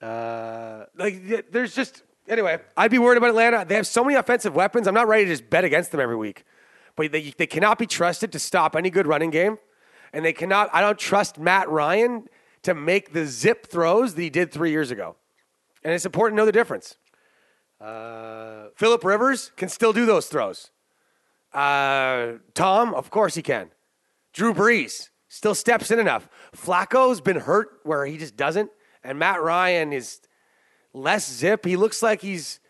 [0.00, 2.58] Uh, like there's just anyway.
[2.76, 3.64] I'd be worried about Atlanta.
[3.66, 4.86] They have so many offensive weapons.
[4.86, 6.44] I'm not ready to just bet against them every week,
[6.96, 9.58] but they they cannot be trusted to stop any good running game,
[10.12, 10.70] and they cannot.
[10.72, 12.28] I don't trust Matt Ryan
[12.62, 15.16] to make the zip throws that he did three years ago,
[15.84, 16.96] and it's important to know the difference.
[17.80, 20.70] uh, Philip Rivers can still do those throws.
[21.52, 23.70] Uh, Tom, of course he can.
[24.32, 26.28] Drew Brees still steps in enough.
[26.54, 28.70] Flacco's been hurt where he just doesn't,
[29.04, 30.20] and Matt Ryan is
[30.92, 31.64] less zip.
[31.64, 32.60] He looks like he's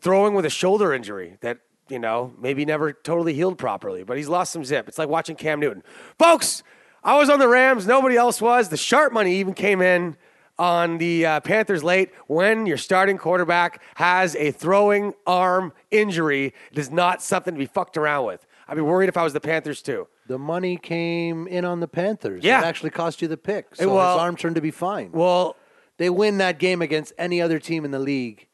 [0.00, 4.28] throwing with a shoulder injury that you know maybe never totally healed properly, but he's
[4.28, 4.88] lost some zip.
[4.88, 5.82] It's like watching Cam Newton,
[6.18, 6.62] folks.
[7.04, 7.86] I was on the Rams.
[7.86, 8.68] Nobody else was.
[8.68, 10.16] The sharp money even came in
[10.58, 16.52] on the uh, Panthers late when your starting quarterback has a throwing arm injury.
[16.72, 18.44] It is not something to be fucked around with.
[18.66, 20.08] I'd be worried if I was the Panthers too.
[20.26, 22.42] the money came in on the Panthers.
[22.42, 22.60] Yeah.
[22.60, 23.76] It actually cost you the pick.
[23.76, 25.10] So well- his arm turned to be fine.
[25.12, 25.54] Well,
[25.98, 28.46] they win that game against any other team in the league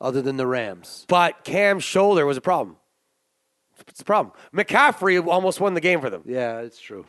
[0.00, 1.04] other than the Rams.
[1.08, 2.76] but Cam's shoulder was a problem.
[3.88, 4.34] It's a problem.
[4.54, 6.22] McCaffrey almost won the game for them.
[6.26, 7.06] Yeah, it's true.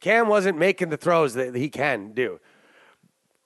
[0.00, 2.38] Cam wasn't making the throws that he can do.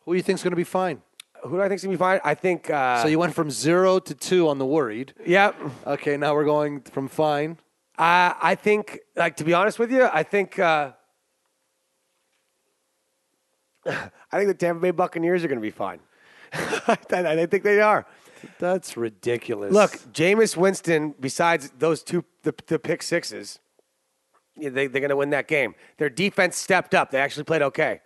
[0.05, 1.03] Who do you think's going to be fine?
[1.45, 2.21] Who do I think's gonna be fine?
[2.25, 2.69] I think.
[2.69, 5.14] Uh, so you went from zero to two on the worried.
[5.25, 5.55] Yep.
[5.87, 7.59] Okay, now we're going from fine.
[7.97, 10.59] Uh, I think, like to be honest with you, I think.
[10.59, 10.93] Uh,
[13.87, 16.01] I think the Tampa Bay Buccaneers are going to be fine.
[16.53, 18.07] I, think they are.
[18.59, 19.73] That's ridiculous.
[19.73, 21.14] Look, Jameis Winston.
[21.21, 23.59] Besides those two, the, the pick sixes,
[24.57, 25.75] they, they're going to win that game.
[25.99, 27.11] Their defense stepped up.
[27.11, 28.01] They actually played okay.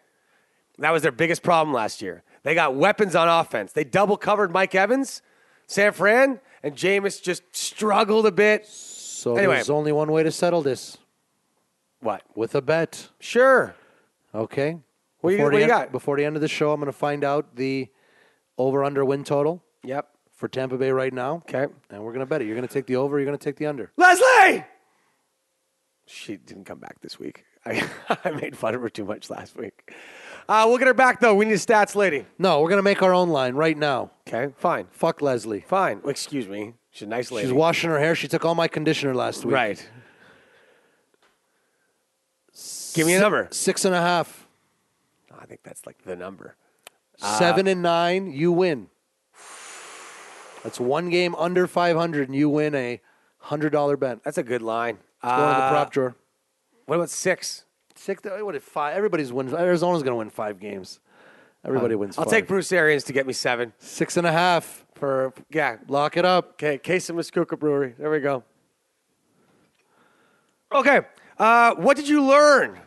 [0.78, 2.22] That was their biggest problem last year.
[2.42, 3.72] They got weapons on offense.
[3.72, 5.22] They double covered Mike Evans,
[5.66, 8.66] San Fran, and Jameis just struggled a bit.
[8.66, 9.54] So Anyway.
[9.56, 10.98] there's only one way to settle this
[12.00, 12.22] What?
[12.34, 13.10] with a bet.
[13.20, 13.74] Sure.
[14.34, 14.78] Okay.
[15.22, 15.92] What do you- Before what the you end- got?
[15.92, 17.88] Before the end of the show, I'm going to find out the
[18.58, 20.06] over under win total Yep.
[20.34, 21.36] for Tampa Bay right now.
[21.48, 21.66] Okay.
[21.90, 22.46] And we're going to bet it.
[22.46, 23.18] You're going to take the over.
[23.18, 23.90] You're going to take the under.
[23.96, 24.64] Leslie.
[26.06, 27.44] She didn't come back this week.
[27.64, 27.88] I,
[28.24, 29.92] I made fun of her too much last week.
[30.48, 31.34] Uh, we'll get her back though.
[31.36, 32.26] We need a stats lady.
[32.38, 34.10] No, we're going to make our own line right now.
[34.28, 34.52] Okay.
[34.58, 34.88] Fine.
[34.90, 35.60] Fuck Leslie.
[35.60, 36.00] Fine.
[36.02, 36.74] Well, excuse me.
[36.90, 37.46] She's a nice lady.
[37.46, 38.16] She's washing her hair.
[38.16, 39.54] She took all my conditioner last week.
[39.54, 39.88] Right.
[42.94, 43.48] Give me a number.
[43.50, 44.41] Six and a half.
[45.42, 46.54] I think that's like the number.
[47.16, 48.88] Seven and nine, you win.
[50.62, 53.00] That's one game under 500, and you win a
[53.46, 54.22] $100 bet.
[54.22, 54.98] That's a good line.
[55.22, 56.14] Go into the Uh, prop drawer.
[56.86, 57.64] What about six?
[57.96, 58.96] Six, what if five?
[58.96, 59.52] Everybody's wins.
[59.52, 61.00] Arizona's going to win five games.
[61.64, 62.32] Everybody wins I'll five.
[62.32, 64.84] take Bruce Arians to get me seven Six and a half.
[64.94, 65.76] for yeah.
[65.88, 66.52] Lock it up.
[66.52, 67.94] Okay, case of Muskoka Brewery.
[67.98, 68.42] There we go.
[70.72, 71.02] Okay,
[71.38, 72.80] uh, what did you learn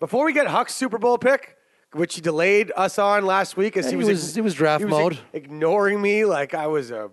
[0.00, 1.56] before we get Huck's Super Bowl pick,
[1.92, 4.88] which he delayed us on last week as he was was- he was draft he
[4.90, 5.18] mode.
[5.32, 7.10] ignoring me like I was a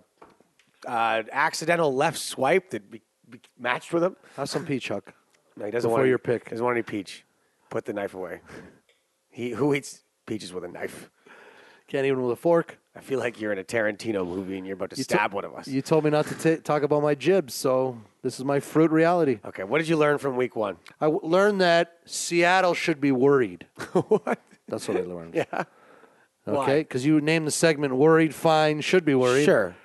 [0.86, 4.16] uh, accidental left swipe that be, be matched with him.
[4.36, 5.12] Have some peach, Huck.
[5.56, 6.48] No, he doesn't Before want your pick.
[6.48, 7.24] Doesn't want any peach.
[7.68, 8.40] Put the knife away.
[9.28, 11.10] He who eats peaches with a knife.
[11.86, 12.78] Can't even with a fork.
[12.96, 15.32] I feel like you're in a Tarantino movie and you're about to You to- stab
[15.32, 15.68] one of us.
[15.68, 18.90] You told me not to ta talk about my jibs, so this is my fruit
[18.90, 19.38] reality.
[19.44, 20.76] okay, what did you learn from week one?
[21.00, 23.66] I w- learned that Seattle should be worried.
[23.92, 24.38] what?
[24.70, 25.34] That's what I learned.
[25.52, 25.64] Yeah.
[26.48, 29.76] Okay, because you named the segment "Worried, Fine, Should Be Worried." Sure.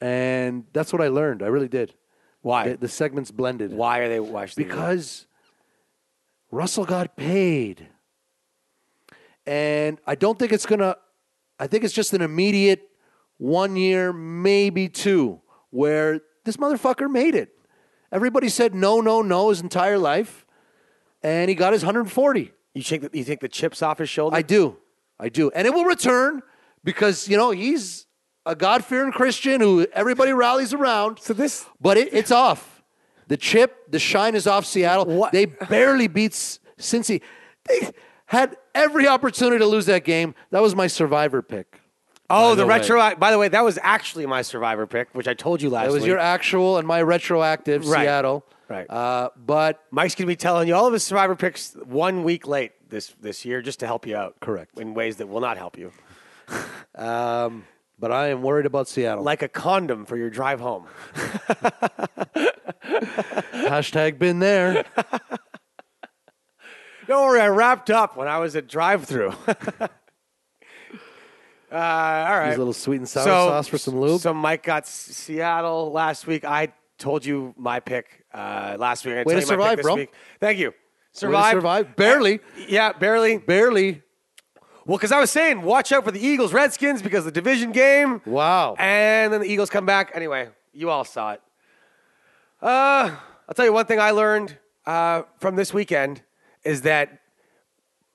[0.00, 1.42] and that's what I learned.
[1.42, 1.94] I really did.
[2.42, 2.70] Why?
[2.70, 4.18] The, the segment's blended Why are they?
[4.20, 4.74] Why should they do that?
[4.74, 5.26] because
[6.50, 7.86] Russell got paid,
[9.46, 10.96] and I don't think it's gonna.
[11.58, 12.88] I think it's just an immediate
[13.38, 15.40] one year, maybe two,
[15.70, 17.50] where this motherfucker made it.
[18.10, 20.44] Everybody said no, no, no his entire life,
[21.22, 22.52] and he got his 140.
[22.74, 24.36] You think the, you take the chips off his shoulder.
[24.36, 24.76] I do.
[25.18, 25.50] I do.
[25.54, 26.42] And it will return
[26.84, 28.06] because, you know, he's
[28.46, 31.18] a God fearing Christian who everybody rallies around.
[31.20, 32.82] So this- But it, it's off.
[33.28, 35.04] The chip, the shine is off Seattle.
[35.06, 37.20] What- They barely beat Cincy.
[37.68, 37.90] They
[38.26, 40.34] had every opportunity to lose that game.
[40.50, 41.78] That was my survivor pick.
[42.30, 42.78] oh, the the way.
[42.78, 43.14] retro.
[43.16, 45.92] By the way, that was actually my survivor pick, which I told you last That
[45.92, 46.08] was week.
[46.08, 48.04] your actual and my retroactive Right.
[48.04, 48.44] Seattle.
[48.72, 48.88] Right.
[48.88, 52.72] Uh, but Mike's gonna be telling you all of his survivor picks one week late
[52.88, 54.40] this this year, just to help you out.
[54.40, 54.78] Correct.
[54.78, 55.92] In ways that will not help you,
[56.94, 59.22] but I am worried about Seattle.
[59.24, 60.86] like a condom for your drive home.
[63.52, 64.86] Hashtag been there.
[67.06, 69.34] Don't worry, I wrapped up when I was at drive-through.
[69.50, 69.88] uh,
[71.70, 72.46] all right.
[72.46, 74.20] Use a little sweet and sour sauce for some lube.
[74.20, 76.44] So Mike got S- Seattle last week.
[76.46, 79.16] I told you my pick uh, last week.
[79.16, 79.94] I'm Way to tell you my survive, bro.
[79.96, 80.12] Week.
[80.40, 80.74] Thank you.
[81.12, 81.52] Survive.
[81.52, 81.96] survive.
[81.96, 82.40] Barely.
[82.68, 83.38] Yeah, barely.
[83.38, 84.02] Barely.
[84.86, 88.20] Well, because I was saying, watch out for the Eagles Redskins because the division game.
[88.26, 88.74] Wow.
[88.78, 90.10] And then the Eagles come back.
[90.14, 91.42] Anyway, you all saw it.
[92.60, 93.14] Uh,
[93.48, 96.22] I'll tell you one thing I learned uh, from this weekend
[96.64, 97.20] is that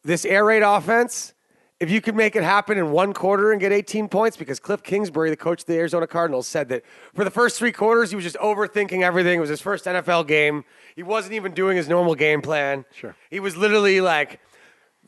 [0.04, 1.34] this air raid offense,
[1.80, 4.82] if you could make it happen in one quarter and get 18 points, because Cliff
[4.82, 8.16] Kingsbury, the coach of the Arizona Cardinals, said that for the first three quarters, he
[8.16, 9.38] was just overthinking everything.
[9.38, 10.64] It was his first NFL game.
[10.96, 12.86] He wasn't even doing his normal game plan.
[12.94, 13.16] Sure.
[13.30, 14.40] He was literally like,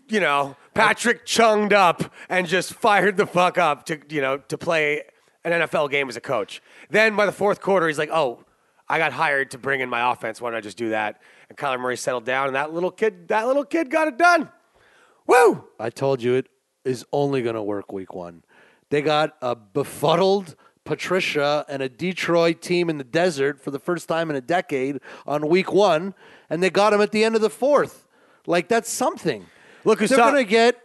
[0.10, 4.58] you know, Patrick chunged up and just fired the fuck up to, you know, to
[4.58, 5.04] play
[5.44, 6.62] an NFL game as a coach.
[6.92, 8.44] Then by the fourth quarter, he's like, oh,
[8.88, 10.40] I got hired to bring in my offense.
[10.40, 11.22] Why don't I just do that?
[11.50, 14.50] And Kyler Murray settled down, and that little kid, that little kid got it done.
[15.28, 15.64] Woo!
[15.80, 16.48] I told you it
[16.84, 18.44] is only going to work week one.
[18.89, 24.08] They got a befuddled Patricia and a Detroit team in the desert for the first
[24.08, 26.15] time in a decade on week one,
[26.50, 28.08] and they got him at the end of the fourth.
[28.48, 29.46] Like, that's something.
[29.86, 30.84] Look who's They're going to get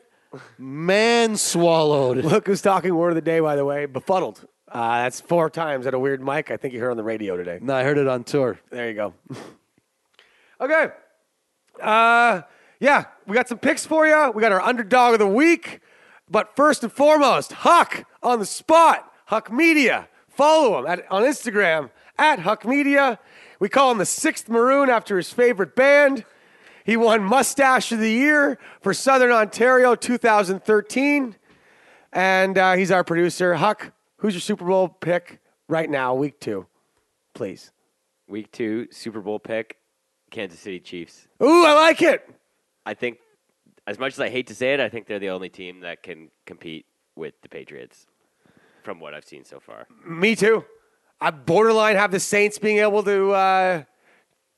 [0.59, 2.19] man swallowed.
[2.25, 3.87] Look who's talking word of the day, by the way.
[3.87, 4.47] Befuddled.
[4.69, 6.51] Uh, that's four times at a Weird Mike.
[6.51, 7.59] I think you heard on the radio today.
[7.63, 8.59] No, I heard it on tour.
[8.71, 9.15] There you go.
[10.61, 10.89] okay.
[11.81, 12.43] Uh,
[12.85, 14.31] yeah, we got some picks for you.
[14.35, 15.81] We got our underdog of the week.
[16.31, 20.07] But first and foremost, Huck on the spot, Huck Media.
[20.29, 23.19] Follow him at, on Instagram at Huck Media.
[23.59, 26.27] We call him the sixth Maroon after his favorite band.
[26.85, 31.37] He won Mustache of the Year for Southern Ontario 2013.
[32.13, 33.55] And uh, he's our producer.
[33.55, 36.67] Huck, who's your Super Bowl pick right now, week two?
[37.33, 37.73] Please.
[38.29, 39.79] Week two, Super Bowl pick,
[40.31, 41.29] Kansas City Chiefs.
[41.43, 42.29] Ooh, I like it.
[42.87, 43.19] I think,
[43.87, 46.03] as much as I hate to say it, I think they're the only team that
[46.03, 48.07] can compete with the Patriots
[48.83, 49.87] from what I've seen so far.
[50.07, 50.65] Me too.
[51.21, 53.83] I borderline have the Saints being able to uh,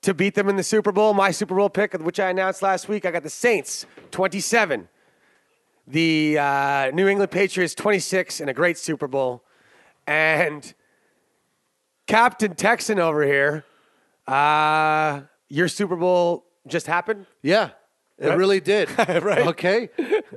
[0.03, 1.15] to beat them in the Super Bowl.
[1.15, 4.89] My Super Bowl pick, which I announced last week, I got the Saints 27,
[5.87, 9.43] the uh, New England Patriots 26, in a great Super Bowl.
[10.07, 10.73] And
[12.07, 13.65] Captain Texan over here,
[14.27, 17.27] uh, your Super Bowl just happened.
[17.43, 17.71] Yeah,
[18.19, 18.39] it Right.
[18.39, 18.89] really did.
[18.99, 19.47] Right.
[19.49, 19.89] Okay.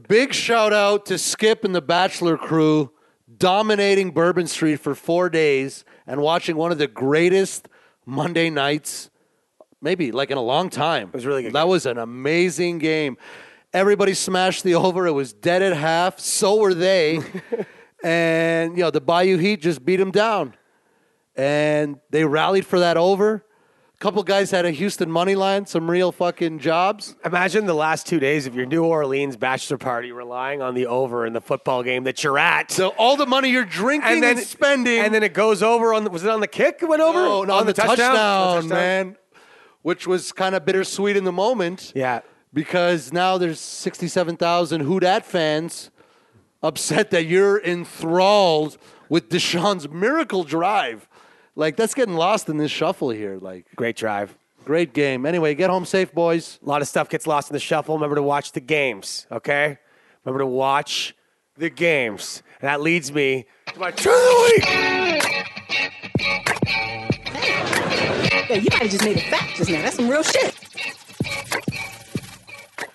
[0.07, 2.91] Big shout out to Skip and the Bachelor crew
[3.37, 7.67] dominating Bourbon Street for four days and watching one of the greatest
[8.05, 9.09] Monday nights,
[9.81, 11.07] maybe like in a long time.
[11.09, 11.69] It was really good That game.
[11.69, 13.17] was an amazing game.
[13.71, 15.05] Everybody smashed the over.
[15.05, 16.19] It was dead at half.
[16.19, 17.19] So were they.
[18.03, 20.55] and, you know, the Bayou Heat just beat them down.
[21.35, 23.45] And they rallied for that over.
[23.99, 27.17] Couple guys had a Houston money line, some real fucking jobs.
[27.25, 31.25] Imagine the last two days of your New Orleans bachelor party relying on the over
[31.25, 32.71] in the football game that you're at.
[32.71, 36.09] So all the money you're drinking and, spending, and then it goes over on the,
[36.11, 36.79] was it on the kick?
[36.81, 38.69] It went over no, no, on, the, touchdown, On touchdown?
[38.69, 39.17] man,
[39.81, 41.91] which was kind of bittersweet in the moment.
[41.93, 42.21] Yeah.
[42.53, 45.91] because now there's 67,000 Who Dat fans
[46.63, 48.77] upset that you're enthralled
[49.09, 51.08] with Deshaun's miracle drive.
[51.59, 53.37] Like that's getting lost in this shuffle here.
[53.37, 54.33] Like Great drive.
[54.63, 55.25] great game.
[55.25, 56.57] Anyway, get home safe, boys.
[56.65, 57.95] A lot of stuff gets lost in the shuffle.
[57.95, 59.77] Remember to watch the games, okay?
[60.23, 61.13] Remember to watch
[61.57, 62.43] the games.
[62.61, 64.63] And that leads me to my Truth of the Week.
[68.49, 69.81] Yeah, you might have just made a fact just now.
[69.81, 70.55] That's some real shit.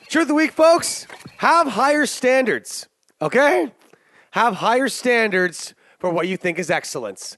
[0.09, 1.07] Truth of the week, folks.
[1.37, 2.89] Have higher standards,
[3.21, 3.71] okay?
[4.31, 7.37] Have higher standards for what you think is excellence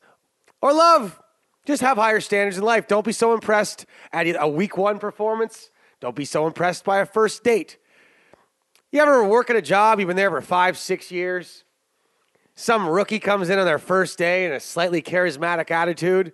[0.61, 1.21] or love.
[1.66, 2.87] Just have higher standards in life.
[2.87, 5.71] Don't be so impressed at a week one performance.
[6.01, 7.79] Don't be so impressed by a first date.
[8.92, 11.64] You ever work at a job, you've been there for five, six years?
[12.55, 16.33] Some rookie comes in on their first day in a slightly charismatic attitude,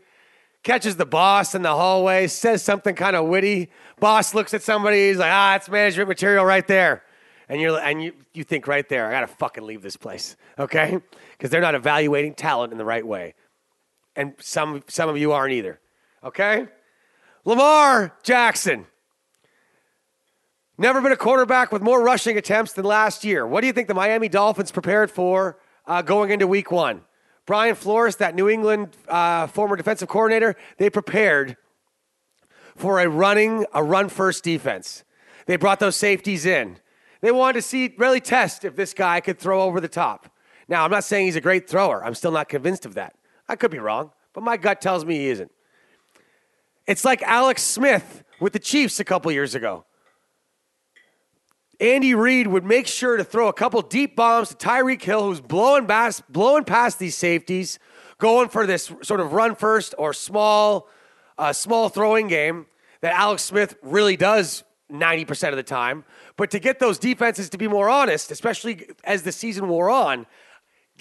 [0.63, 3.71] catches the boss in the hallway, says something kind of witty.
[3.99, 7.03] Boss looks at somebody, he's like, ah, it's management material right there.
[7.49, 10.99] And you're and you, you think right there, I gotta fucking leave this place, okay?
[11.33, 13.35] Because they're not evaluating talent in the right way.
[14.15, 15.81] And some some of you aren't either.
[16.23, 16.67] Okay?
[17.45, 18.87] Lamar Jackson.
[20.79, 23.47] Never been a quarterback with more rushing attempts than last year.
[23.47, 27.03] What do you think the Miami Dolphins prepared for uh, going into week one?
[27.45, 31.57] Brian Flores, that New England uh, former defensive coordinator, they prepared
[32.77, 35.05] for a running, a run first defense.
[35.47, 36.79] They brought those safeties in.
[37.21, 40.31] They wanted to see, really test if this guy could throw over the top.
[40.69, 42.05] Now, I'm not saying he's a great thrower.
[42.05, 43.15] I'm still not convinced of that.
[43.53, 45.53] I could be wrong, but my gut tells me he isn't.
[46.87, 49.85] It's like Alex Smith with the Chiefs a couple years ago.
[51.79, 55.43] Andy Reid would make sure to throw a couple deep bombs to Tyreek Hill, who's
[55.43, 57.79] blowing past, blowing past these safeties,
[58.17, 60.89] going for this sort of run first or small,
[61.37, 62.65] uh, small throwing game
[63.03, 66.05] that Alex Smith really does 90% of the time.
[66.39, 70.25] But to get those defenses to be more honest, especially as the season wore on,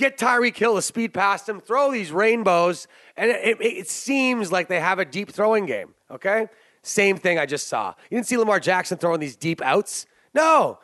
[0.02, 4.52] get Tyreek Hill to speed past him, throw these rainbows, and it, it, it seems
[4.52, 5.94] like they have a deep throwing game.
[6.10, 6.48] Okay?
[6.82, 7.94] Same thing I just saw.
[8.10, 10.08] You didn't see Lamar Jackson throwing these deep outs?
[10.34, 10.80] No.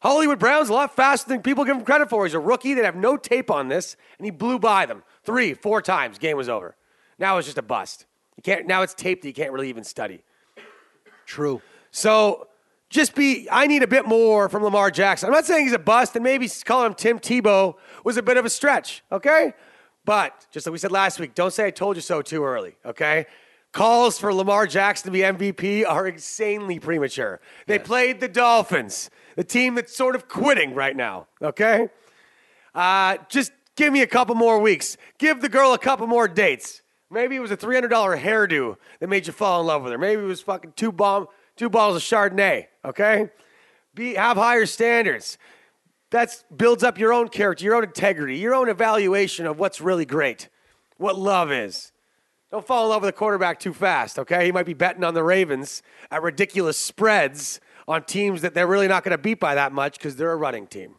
[0.00, 2.24] Hollywood Brown's a lot faster than people give him credit for.
[2.24, 5.54] He's a rookie that have no tape on this, and he blew by them three,
[5.54, 6.18] four times.
[6.18, 6.76] Game was over.
[7.18, 8.04] Now it's just a bust.
[8.36, 8.66] You can't.
[8.66, 10.22] Now it's tape that you can't really even study.
[11.24, 11.62] True.
[11.90, 12.48] So
[12.88, 15.28] just be, I need a bit more from Lamar Jackson.
[15.28, 18.36] I'm not saying he's a bust, and maybe calling him Tim Tebow was a bit
[18.36, 19.54] of a stretch, okay?
[20.04, 22.76] But just like we said last week, don't say I told you so too early,
[22.84, 23.26] okay?
[23.72, 27.40] Calls for Lamar Jackson to be MVP are insanely premature.
[27.66, 31.88] They played the Dolphins, the team that's sort of quitting right now, okay?
[32.74, 34.96] Uh, just give me a couple more weeks.
[35.18, 36.82] Give the girl a couple more dates.
[37.10, 39.98] Maybe it was a $300 hairdo that made you fall in love with her.
[39.98, 42.66] Maybe it was fucking two bomb, two bottles of Chardonnay.
[42.84, 43.30] Okay,
[43.94, 45.38] be have higher standards.
[46.10, 50.04] That builds up your own character, your own integrity, your own evaluation of what's really
[50.04, 50.48] great,
[50.98, 51.92] what love is.
[52.50, 54.18] Don't fall in love with a quarterback too fast.
[54.18, 58.66] Okay, he might be betting on the Ravens at ridiculous spreads on teams that they're
[58.66, 60.94] really not going to beat by that much because they're a running team.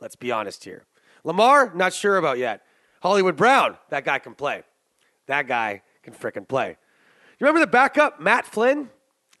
[0.00, 0.84] Let's be honest here.
[1.24, 2.62] Lamar, not sure about yet.
[3.00, 4.62] Hollywood Brown, that guy can play.
[5.26, 6.76] That guy can frickin' play.
[7.38, 8.90] You remember the backup, Matt Flynn?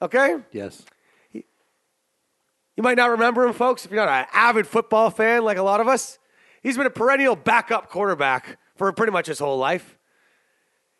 [0.00, 0.36] Okay?
[0.52, 0.84] Yes.
[1.32, 5.62] You might not remember him, folks, if you're not an avid football fan like a
[5.62, 6.18] lot of us.
[6.62, 9.98] He's been a perennial backup quarterback for pretty much his whole life.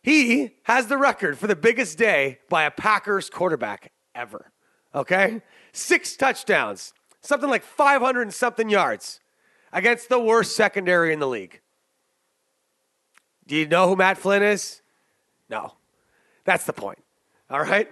[0.03, 4.51] He has the record for the biggest day by a Packers quarterback ever.
[4.95, 5.41] Okay?
[5.73, 9.21] Six touchdowns, something like 500 and something yards
[9.73, 11.61] against the worst secondary in the league.
[13.47, 14.83] Do you know who Matt Flynn is?
[15.49, 15.75] No.
[16.45, 16.99] That's the point.
[17.51, 17.89] All right?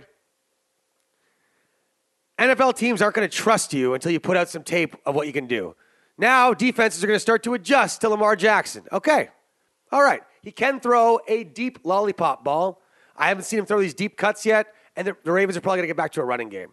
[2.39, 5.27] NFL teams aren't going to trust you until you put out some tape of what
[5.27, 5.75] you can do.
[6.19, 8.85] Now, defenses are going to start to adjust to Lamar Jackson.
[8.93, 9.29] Okay.
[9.93, 10.23] All right.
[10.43, 12.81] He can throw a deep lollipop ball.
[13.17, 15.79] I haven't seen him throw these deep cuts yet, and the, the Ravens are probably
[15.79, 16.71] going to get back to a running game.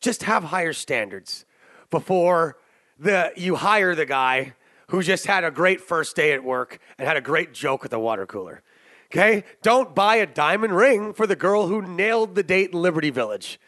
[0.00, 1.44] Just have higher standards
[1.90, 2.56] before
[2.98, 4.54] the you hire the guy
[4.88, 7.90] who just had a great first day at work and had a great joke at
[7.90, 8.62] the water cooler.
[9.06, 9.44] Okay?
[9.62, 13.58] Don't buy a diamond ring for the girl who nailed the date in Liberty Village.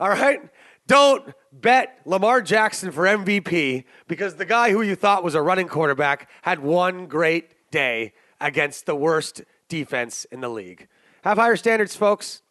[0.00, 0.40] All right?
[0.86, 5.68] Don't bet Lamar Jackson for MVP because the guy who you thought was a running
[5.68, 10.88] quarterback had one great day against the worst defense in the league.
[11.22, 12.42] Have higher standards, folks.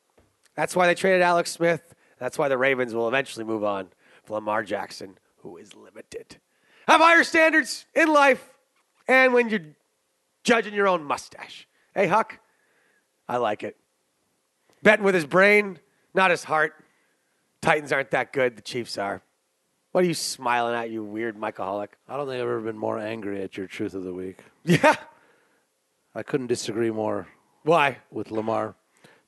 [0.56, 1.94] That's why they traded Alex Smith.
[2.18, 3.89] That's why the Ravens will eventually move on
[4.30, 6.38] Lamar Jackson, who is limited.
[6.88, 8.50] Have higher standards in life
[9.08, 9.76] and when you're
[10.44, 11.68] judging your own mustache.
[11.94, 12.39] Hey, Huck,
[13.28, 13.78] I like it.
[14.82, 15.80] Betting with his brain,
[16.14, 16.74] not his heart.
[17.64, 18.57] Titans aren't that good.
[18.57, 19.22] The Chiefs are.
[19.93, 21.89] What are you smiling at, you weird Michaelholic?
[22.09, 24.39] I don't think I've ever been more angry at your truth of the week.
[24.66, 24.95] Yeah.
[26.14, 27.28] I couldn't disagree more
[27.64, 27.99] Why?
[28.11, 28.76] with Lamar.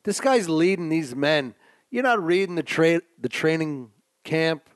[0.04, 1.56] This guy's leading these men.
[1.90, 3.92] You're not reading the tra- the training
[4.26, 4.70] camp,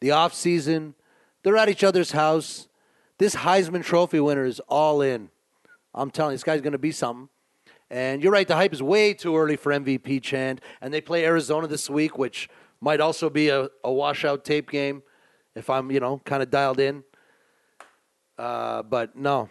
[0.00, 0.96] the off season.
[1.44, 2.66] They're at each other's house.
[3.18, 5.30] This Heisman Trophy winner is all in.
[5.94, 7.28] I'm telling you, this guy's going to be something.
[7.88, 10.60] And you're right, the hype is way too early for MVP chant.
[10.80, 12.48] And they play Arizona this week, which
[12.80, 15.02] might also be a, a washout tape game
[15.54, 17.02] if I'm, you know, kind of dialed in.
[18.38, 19.48] Uh, but no,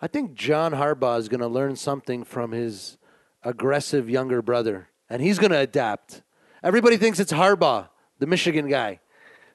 [0.00, 2.98] I think John Harbaugh is going to learn something from his
[3.42, 6.22] aggressive younger brother, and he's going to adapt.
[6.62, 7.88] Everybody thinks it's Harbaugh,
[8.18, 9.00] the Michigan guy,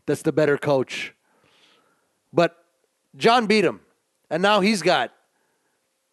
[0.08, 1.14] that's the better coach.
[2.34, 2.58] But
[3.16, 3.82] John beat him,
[4.30, 5.14] and now he's got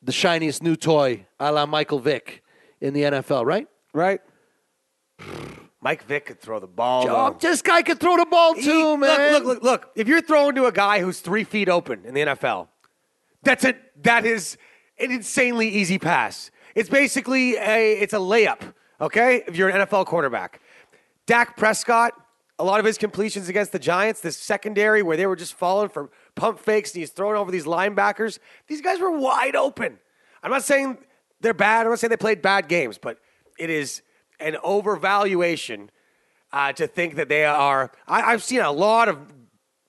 [0.02, 2.42] the shiniest new toy, a la Michael Vick,
[2.80, 3.66] in the NFL, right?
[3.94, 4.20] Right?
[5.86, 7.34] Mike Vick could throw the ball.
[7.34, 9.34] This guy could throw the ball too, He- man.
[9.34, 9.90] Look, look, look, look.
[9.94, 12.66] If you're throwing to a guy who's three feet open in the NFL,
[13.44, 14.58] that's a that is
[14.98, 16.50] an insanely easy pass.
[16.74, 18.74] It's basically a it's a layup.
[19.00, 20.60] Okay, if you're an NFL quarterback,
[21.24, 22.14] Dak Prescott,
[22.58, 25.88] a lot of his completions against the Giants, this secondary where they were just falling
[25.88, 28.40] for pump fakes and he's throwing over these linebackers.
[28.66, 30.00] These guys were wide open.
[30.42, 30.98] I'm not saying
[31.40, 31.86] they're bad.
[31.86, 33.20] I'm not saying they played bad games, but
[33.56, 34.02] it is
[34.40, 35.88] an overvaluation
[36.52, 37.90] uh, to think that they are.
[38.06, 39.18] I, I've seen a lot of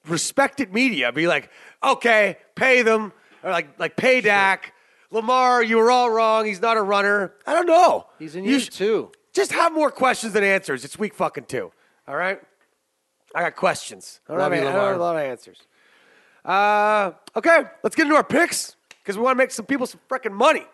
[0.08, 1.50] respected media be like,
[1.84, 4.74] okay, pay them, or like like pay Dak.
[5.10, 6.46] Lamar, you were all wrong.
[6.46, 7.34] He's not a runner.
[7.46, 8.08] I don't know.
[8.20, 9.12] He's in year sh- two.
[9.34, 10.84] Just have more questions than answers.
[10.84, 11.72] It's week fucking two.
[12.08, 12.40] All right.
[13.34, 14.20] I got questions.
[14.28, 15.60] I don't, Love have, you, I don't have a lot of answers.
[16.44, 20.00] Uh, okay, let's get into our picks because we want to make some people some
[20.10, 20.66] freaking money.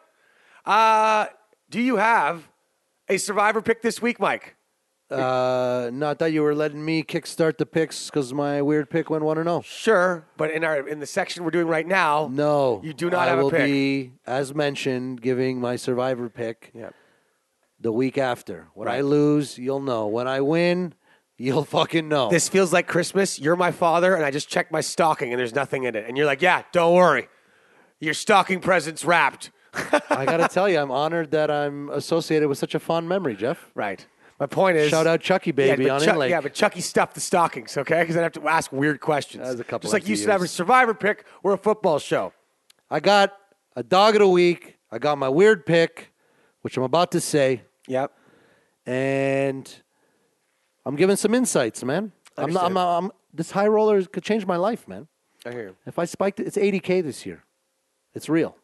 [0.66, 1.26] Uh,
[1.70, 2.48] do you have
[3.10, 4.56] a survivor pick this week, Mike?
[5.12, 9.24] Uh, not that you were letting me kickstart the picks because my weird pick went
[9.24, 9.62] one to zero.
[9.62, 13.28] Sure, but in our in the section we're doing right now, No, you do not
[13.28, 13.66] I have will a pick.
[13.66, 16.90] be, as mentioned, giving my survivor pick Yeah.
[17.80, 18.70] the week after.
[18.74, 20.08] When I lose, you'll know.
[20.08, 20.96] When I win,
[21.38, 22.30] you'll fucking know.
[22.30, 23.40] This feels like Christmas.
[23.40, 26.06] You're my father, and I just checked my stocking, and there's nothing in it.
[26.08, 27.28] And you're like, "Yeah, don't worry,
[28.00, 29.52] your stocking present's wrapped."
[30.10, 33.36] I got to tell you, I'm honored that I'm associated with such a fond memory,
[33.36, 33.72] Jeff.
[33.76, 34.06] Right.
[34.40, 36.30] My point is, Shout out Chucky Baby yeah, on Chuck- Inlake.
[36.30, 38.02] Yeah, but Chucky stuffed the stockings, okay?
[38.02, 39.44] Because I'd have to ask weird questions.
[39.44, 42.00] That was a couple Just like you should have a survivor pick or a football
[42.00, 42.34] show.
[42.90, 43.34] I got
[43.76, 44.78] a dog of the week.
[44.92, 46.12] I got my weird pick,
[46.62, 48.12] which I'm about to say, Yep.
[48.86, 49.74] and
[50.86, 52.12] I'm giving some insights, man.
[52.38, 55.08] I'm not, I'm, I'm, this high roller could change my life, man.
[55.46, 55.76] I hear you.
[55.86, 57.44] If I spiked it, it's 80K this year.
[58.14, 58.56] It's real.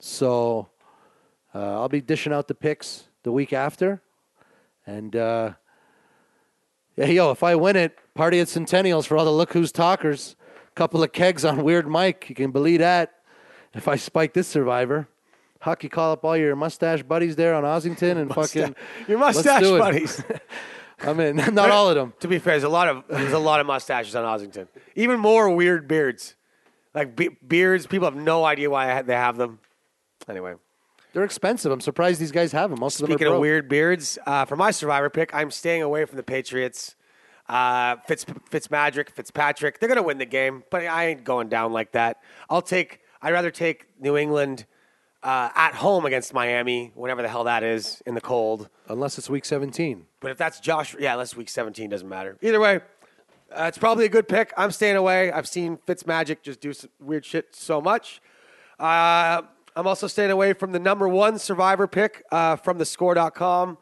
[0.00, 0.68] So
[1.54, 4.02] uh, I'll be dishing out the picks the week after.
[4.86, 5.52] And uh,
[6.96, 10.34] yeah, yo, if I win it, party at Centennials for all the Look Who's Talkers.
[10.74, 12.26] Couple of kegs on Weird Mike.
[12.28, 13.14] You can believe that.
[13.74, 15.08] If I spike this survivor,
[15.60, 18.74] Huck, you call up all your mustache buddies there on Ossington and fucking.
[19.06, 20.22] Your mustache buddies.
[21.02, 22.14] I mean, not all of them.
[22.20, 24.68] to be fair, there's a lot of there's a lot of mustaches on Ossington.
[24.94, 26.34] Even more weird beards,
[26.94, 27.86] like be- beards.
[27.86, 29.58] People have no idea why ha- they have them.
[30.30, 30.54] Anyway,
[31.12, 31.72] They're expensive.
[31.72, 32.80] I'm surprised these guys have them.
[32.80, 33.40] Most of them speaking are of broke.
[33.42, 36.94] weird beards, uh, for my survivor pick, I'm staying away from the Patriots.
[37.48, 41.92] Uh, Fitz Fitzmagic, Fitzpatrick, they're gonna win the game, but I ain't going down like
[41.92, 42.20] that.
[42.48, 43.00] I'll take.
[43.20, 44.66] I'd rather take New England
[45.24, 48.68] uh, at home against Miami, whenever the hell that is in the cold.
[48.88, 50.06] Unless it's week 17.
[50.20, 52.38] But if that's Josh, yeah, unless week 17 doesn't matter.
[52.40, 52.80] Either way,
[53.52, 54.52] uh, it's probably a good pick.
[54.56, 55.32] I'm staying away.
[55.32, 58.22] I've seen Fitzmagic just do some weird shit so much.
[58.78, 59.42] Uh,
[59.76, 63.78] I'm also staying away from the number one survivor pick uh, from the score.com.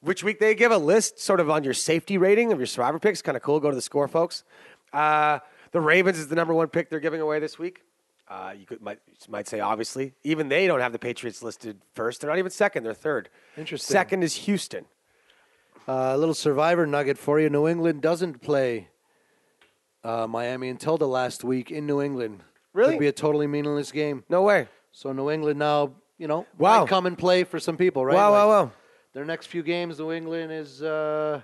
[0.00, 2.98] which week they give a list sort of on your safety rating of your survivor
[2.98, 3.22] picks.
[3.22, 3.60] Kind of cool.
[3.60, 4.44] Go to the score, folks.
[4.92, 5.38] Uh,
[5.72, 7.82] the Ravens is the number one pick they're giving away this week.
[8.28, 11.80] Uh, you could might you might say obviously even they don't have the Patriots listed
[11.94, 12.20] first.
[12.20, 12.84] They're not even second.
[12.84, 13.28] They're third.
[13.56, 13.92] Interesting.
[13.92, 14.86] Second is Houston.
[15.88, 17.50] Uh, a little survivor nugget for you.
[17.50, 18.88] New England doesn't play
[20.04, 22.42] uh, Miami until the last week in New England.
[22.72, 22.92] Really?
[22.92, 24.24] Could be a totally meaningless game.
[24.28, 24.68] No way.
[24.92, 26.80] So New England now, you know, Wow.
[26.80, 28.14] might come and play for some people, right?
[28.14, 28.70] Wow, Like, wow, wow.
[29.14, 31.42] Their next few games, New England is uh,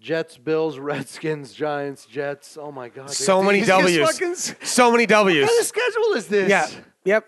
[0.00, 2.56] Jets, Bills, Redskins, Giants, Jets.
[2.60, 3.10] Oh my God!
[3.10, 3.98] So many W's.
[4.18, 5.42] fucking- So many W's.
[5.42, 6.48] What kind of schedule is this?
[6.50, 6.68] Yeah.
[7.04, 7.26] Yep.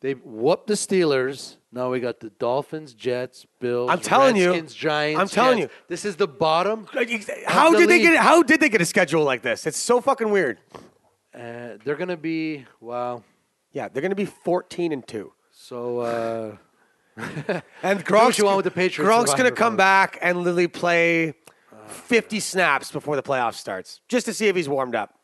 [0.00, 1.56] They whooped the Steelers.
[1.72, 3.90] Now we got the Dolphins, Jets, Bills.
[3.90, 4.60] I'm telling you.
[4.62, 5.20] Giants.
[5.20, 5.72] I'm telling Jets.
[5.72, 5.80] you.
[5.88, 6.86] This is the bottom.
[7.46, 8.16] How the did they get?
[8.16, 9.66] How did they get a schedule like this?
[9.66, 10.58] It's so fucking weird.
[11.34, 13.22] Uh, they're gonna be wow.
[13.72, 15.32] Yeah, they're going to be 14 and two.
[15.52, 16.56] So uh,
[17.82, 21.34] And Gronk's, you want with the Patriots Gronk's going to come back and literally play
[21.86, 25.14] 50 snaps before the playoff starts, just to see if he's warmed up.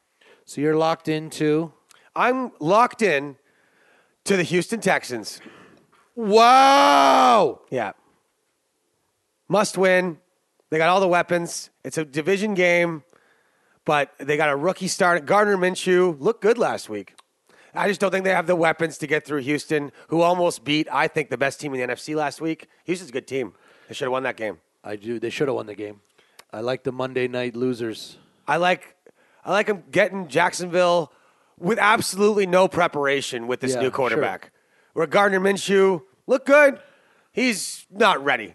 [0.45, 1.73] so you're locked into.
[2.15, 3.37] I'm locked in
[4.25, 5.41] to the Houston Texans.
[6.15, 7.61] Wow.
[7.71, 7.93] Yeah.
[9.49, 10.19] Must win.
[10.71, 11.71] They got all the weapons.
[11.85, 13.05] It's a division game,
[13.85, 15.25] but they got a rookie start.
[15.27, 17.15] Gardner Minshew looked good last week.
[17.77, 20.89] I just don't think they have the weapons to get through Houston, who almost beat,
[20.91, 22.69] I think, the best team in the NFC last week.
[22.85, 23.53] Houston's a good team.
[23.89, 24.59] They should have won that game.
[24.83, 25.19] I do.
[25.19, 26.01] They should have won the game.
[26.53, 28.19] I like the Monday night losers.
[28.49, 28.95] I like
[29.45, 31.13] I like them getting Jacksonville
[31.59, 33.91] with absolutely no preparation with this Yeah, new sure.
[33.93, 34.53] quarterback.
[34.93, 36.81] Where Gardner Minshew looked good,
[37.33, 38.55] he's not ready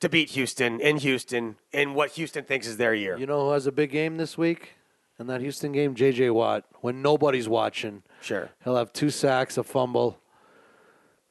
[0.00, 3.16] to beat Houston in Houston in what Houston thinks is their year.
[3.18, 4.74] You know who has a big game this week?
[5.20, 6.30] In that Houston game, J.J.
[6.30, 6.64] Watt.
[6.80, 8.48] When nobody's watching, Sure.
[8.64, 10.18] he'll have two sacks, a fumble.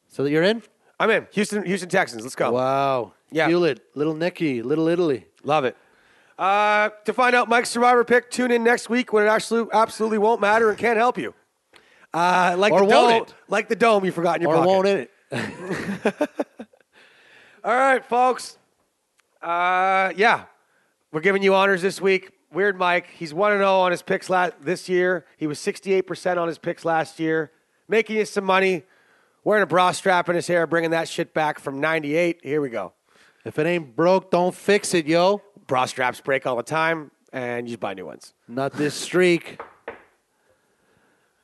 [0.09, 0.61] So that you're in?
[0.99, 1.27] I'm in.
[1.31, 2.21] Houston Houston Texans.
[2.21, 2.51] Let's go.
[2.51, 3.13] Wow.
[3.31, 3.49] Yeah.
[3.49, 3.81] It.
[3.95, 5.25] Little Nicky, Little Italy.
[5.43, 5.75] Love it.
[6.37, 10.19] Uh, to find out Mike's Survivor pick, tune in next week when it actually absolutely
[10.19, 11.33] won't matter and can't help you.
[12.13, 13.33] Uh, like Or the won't dome, it?
[13.47, 14.67] like the dome you forgot in your or pocket.
[14.67, 15.11] won't in it?
[17.63, 18.57] All right, folks.
[19.41, 20.43] Uh, yeah,
[21.11, 22.31] we're giving you honors this week.
[22.51, 25.25] Weird Mike, he's one and zero on his picks last this year.
[25.37, 27.51] He was sixty eight percent on his picks last year,
[27.87, 28.83] making you some money.
[29.43, 32.39] Wearing a bra strap in his hair, bringing that shit back from ninety eight.
[32.43, 32.93] Here we go.
[33.45, 35.41] If it ain't broke, don't fix it, yo.
[35.65, 38.33] Bra straps break all the time, and you just buy new ones.
[38.47, 39.61] Not this streak.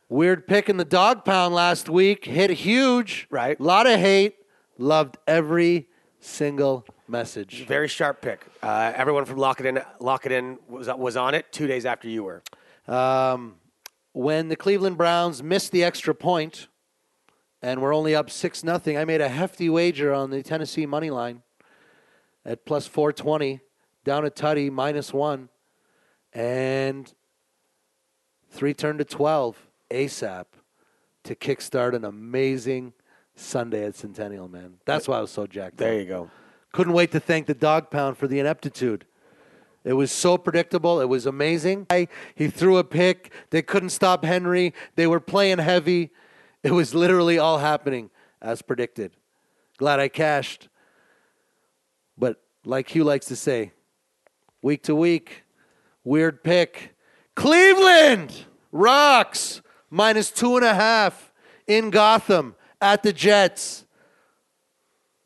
[0.10, 2.26] Weird pick in the dog pound last week.
[2.26, 3.28] Hit huge.
[3.30, 3.60] Right.
[3.60, 4.36] A lot of hate.
[4.78, 5.88] Loved every
[6.20, 7.66] single message.
[7.66, 8.46] Very sharp pick.
[8.62, 11.86] Uh, everyone from Lock It In, Lock It In was was on it two days
[11.86, 12.44] after you were.
[14.14, 16.68] When the Cleveland Browns missed the extra point
[17.62, 21.10] and we're only up 6 nothing, I made a hefty wager on the Tennessee money
[21.10, 21.42] line
[22.46, 23.60] at plus 420
[24.06, 25.50] down at Tutty minus 1
[26.34, 27.14] and
[28.52, 30.46] 3 turned to 12 ASAP
[31.24, 32.94] to kickstart an amazing
[33.36, 34.76] Sunday at Centennial, man.
[34.86, 36.00] That's why I was so jacked There up.
[36.00, 36.30] you go.
[36.76, 39.06] Couldn't wait to thank the dog pound for the ineptitude.
[39.86, 41.00] It was so predictable.
[41.00, 41.88] It was amazing.
[42.36, 43.32] He threw a pick.
[43.50, 44.74] They couldn't stop Henry.
[44.98, 46.12] They were playing heavy.
[46.64, 48.10] It was literally all happening
[48.42, 49.16] as predicted.
[49.78, 50.68] Glad I cashed.
[52.18, 53.72] But like Hugh likes to say,
[54.62, 55.44] week to week,
[56.04, 56.94] weird pick.
[57.36, 58.34] Cleveland
[58.74, 61.32] rocks minus two and a half
[61.68, 63.86] in Gotham at the Jets.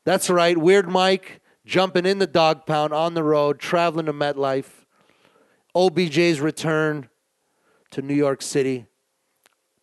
[0.06, 0.56] That's right.
[0.56, 1.39] Weird Mike
[1.70, 4.86] jumping in the dog pound on the road, traveling to MetLife.
[5.76, 7.07] OBJ's return
[7.91, 8.88] to New York City.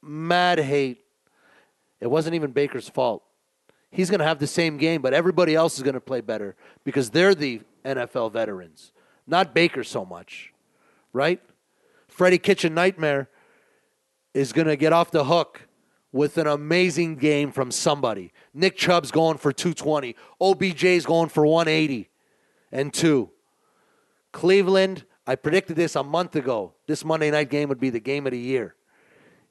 [0.03, 1.05] Mad hate.
[2.01, 3.23] It wasn't even Baker's fault.
[3.93, 6.57] He's going to have the same game, but everybody else is going to play better
[6.85, 8.91] because they're the NFL veterans,
[9.27, 10.53] not Baker so much,
[11.13, 11.41] right?
[12.09, 13.29] Freddie Kitchen Nightmare
[14.35, 15.66] is going to get off the hook
[16.17, 18.33] with an amazing game from somebody.
[18.55, 20.17] Nick Chubb's going for 220.
[20.41, 22.09] OBJ's going for 180
[22.73, 23.31] and two.
[24.33, 26.73] Cleveland, I predicted this a month ago.
[26.87, 28.75] This Monday night game would be the game of the year.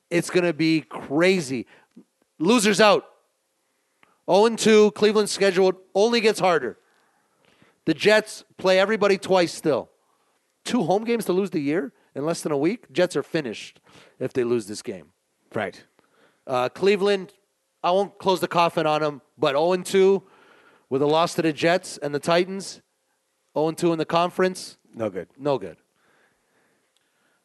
[0.09, 1.67] It's going to be crazy.
[2.39, 3.05] Losers out.
[4.29, 4.91] 0 2.
[4.91, 6.77] Cleveland's schedule only gets harder.
[7.85, 9.89] The Jets play everybody twice still.
[10.63, 12.91] Two home games to lose the year in less than a week.
[12.91, 13.79] Jets are finished
[14.19, 15.11] if they lose this game.
[15.53, 15.83] Right.
[16.47, 17.33] Uh, Cleveland,
[17.83, 20.23] I won't close the coffin on them, but 0 2
[20.89, 22.81] with a loss to the Jets and the Titans.
[23.57, 25.29] 0 2 in the conference, No good.
[25.37, 25.77] no good.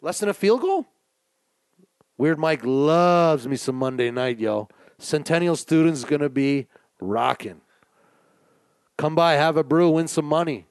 [0.01, 0.87] Less than a field goal?
[2.17, 4.69] Weird Mike loves me some Monday night, yo.
[4.99, 6.67] Centennial students going to be
[7.01, 7.63] rocking.
[8.99, 10.67] Come by, have a brew, win some money.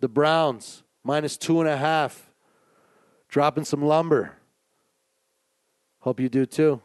[0.00, 2.30] The Browns, minus two and a half.
[3.28, 4.32] Dropping some lumber.
[6.00, 6.80] Hope you do too.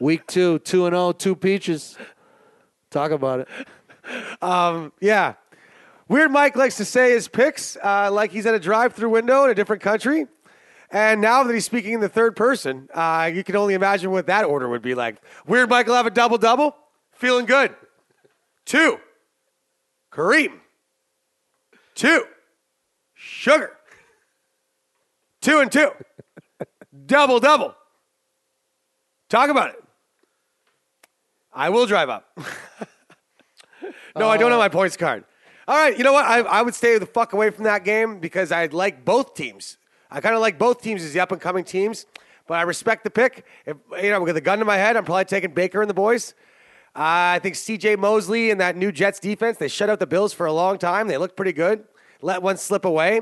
[0.00, 1.98] Week two, 2 and 0, two peaches.
[2.90, 3.48] Talk about it.
[5.00, 5.34] Yeah.
[6.08, 9.44] Weird Mike likes to say his picks uh, like he's at a drive through window
[9.44, 10.26] in a different country.
[10.90, 14.26] And now that he's speaking in the third person, uh, you can only imagine what
[14.26, 15.16] that order would be like.
[15.46, 16.74] Weird Mike will have a double double.
[17.12, 17.74] Feeling good.
[18.64, 18.98] Two.
[20.10, 20.60] Kareem.
[21.94, 22.24] Two.
[23.14, 23.76] Sugar.
[25.42, 25.90] Two and two.
[27.06, 27.74] double double.
[29.28, 29.84] Talk about it.
[31.52, 32.26] I will drive up.
[34.16, 35.24] no, I don't have my points card.
[35.66, 36.24] All right, you know what?
[36.24, 39.76] I, I would stay the fuck away from that game because I like both teams.
[40.10, 42.06] I kind of like both teams as the up and coming teams,
[42.46, 43.44] but I respect the pick.
[43.66, 45.94] If you know, with a gun to my head, I'm probably taking Baker and the
[45.94, 46.34] boys.
[46.96, 47.96] Uh, I think C.J.
[47.96, 49.58] Mosley and that new Jets defense.
[49.58, 51.06] They shut out the Bills for a long time.
[51.06, 51.84] They looked pretty good.
[52.22, 53.20] Let one slip away.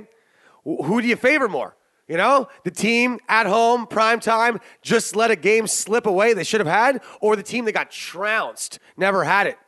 [0.65, 1.76] Wh- Who do you favor more?
[2.09, 6.45] You know, the team at home, prime time, just let a game slip away they
[6.45, 9.59] should have had, or the team that got trounced, never had it.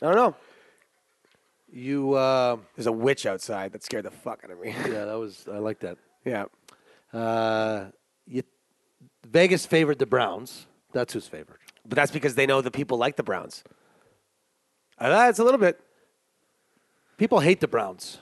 [0.00, 0.36] I don't know.
[1.72, 4.70] You, uh, There's a witch outside that scared the fuck out of me.
[4.70, 5.98] yeah, that was, I like that.
[6.24, 6.44] yeah.
[7.12, 7.86] Uh,
[8.26, 8.42] you,
[9.26, 10.66] Vegas favored the Browns.
[10.92, 11.58] That's who's favored.
[11.84, 13.64] But that's because they know the people like the Browns.
[14.98, 15.80] Uh, that's a little bit.
[17.16, 18.18] People hate the Browns.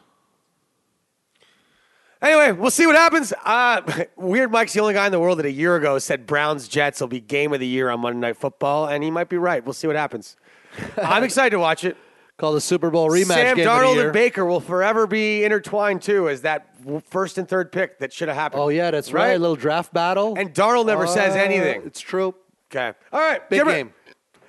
[2.27, 3.33] Anyway, we'll see what happens.
[3.45, 3.83] Uh,
[4.17, 7.01] Weird Mike's the only guy in the world that a year ago said Browns Jets
[7.01, 9.65] will be game of the year on Monday Night Football, and he might be right.
[9.65, 10.37] We'll see what happens.
[11.03, 11.97] I'm excited to watch it.
[12.37, 16.29] Called the Super Bowl rematch Sam game Darnold and Baker will forever be intertwined too
[16.29, 16.69] as that
[17.09, 18.61] first and third pick that should have happened.
[18.61, 19.29] Oh yeah, that's right.
[19.31, 20.35] A little draft battle.
[20.37, 21.81] And Darnold never says Uh, anything.
[21.87, 22.35] It's true.
[22.71, 22.93] Okay.
[23.11, 23.49] All right.
[23.49, 23.95] Big game.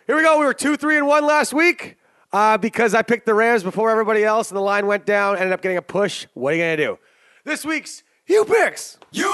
[0.06, 0.38] Here we go.
[0.38, 1.96] We were two, three, and one last week
[2.34, 5.38] uh, because I picked the Rams before everybody else, and the line went down.
[5.38, 6.28] Ended up getting a push.
[6.34, 7.00] What are you gonna do?
[7.48, 8.98] This week's you picks.
[9.14, 9.32] You!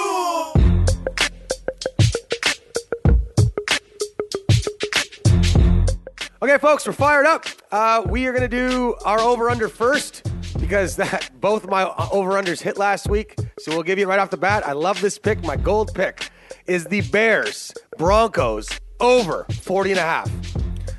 [6.40, 7.48] Okay, folks, we're fired up.
[7.72, 12.34] Uh, we are going to do our over under first because that both my over
[12.34, 13.36] unders hit last week.
[13.58, 14.64] So we'll give you right off the bat.
[14.64, 15.44] I love this pick.
[15.44, 16.30] My gold pick
[16.68, 20.32] is the Bears Broncos over 40 and a half.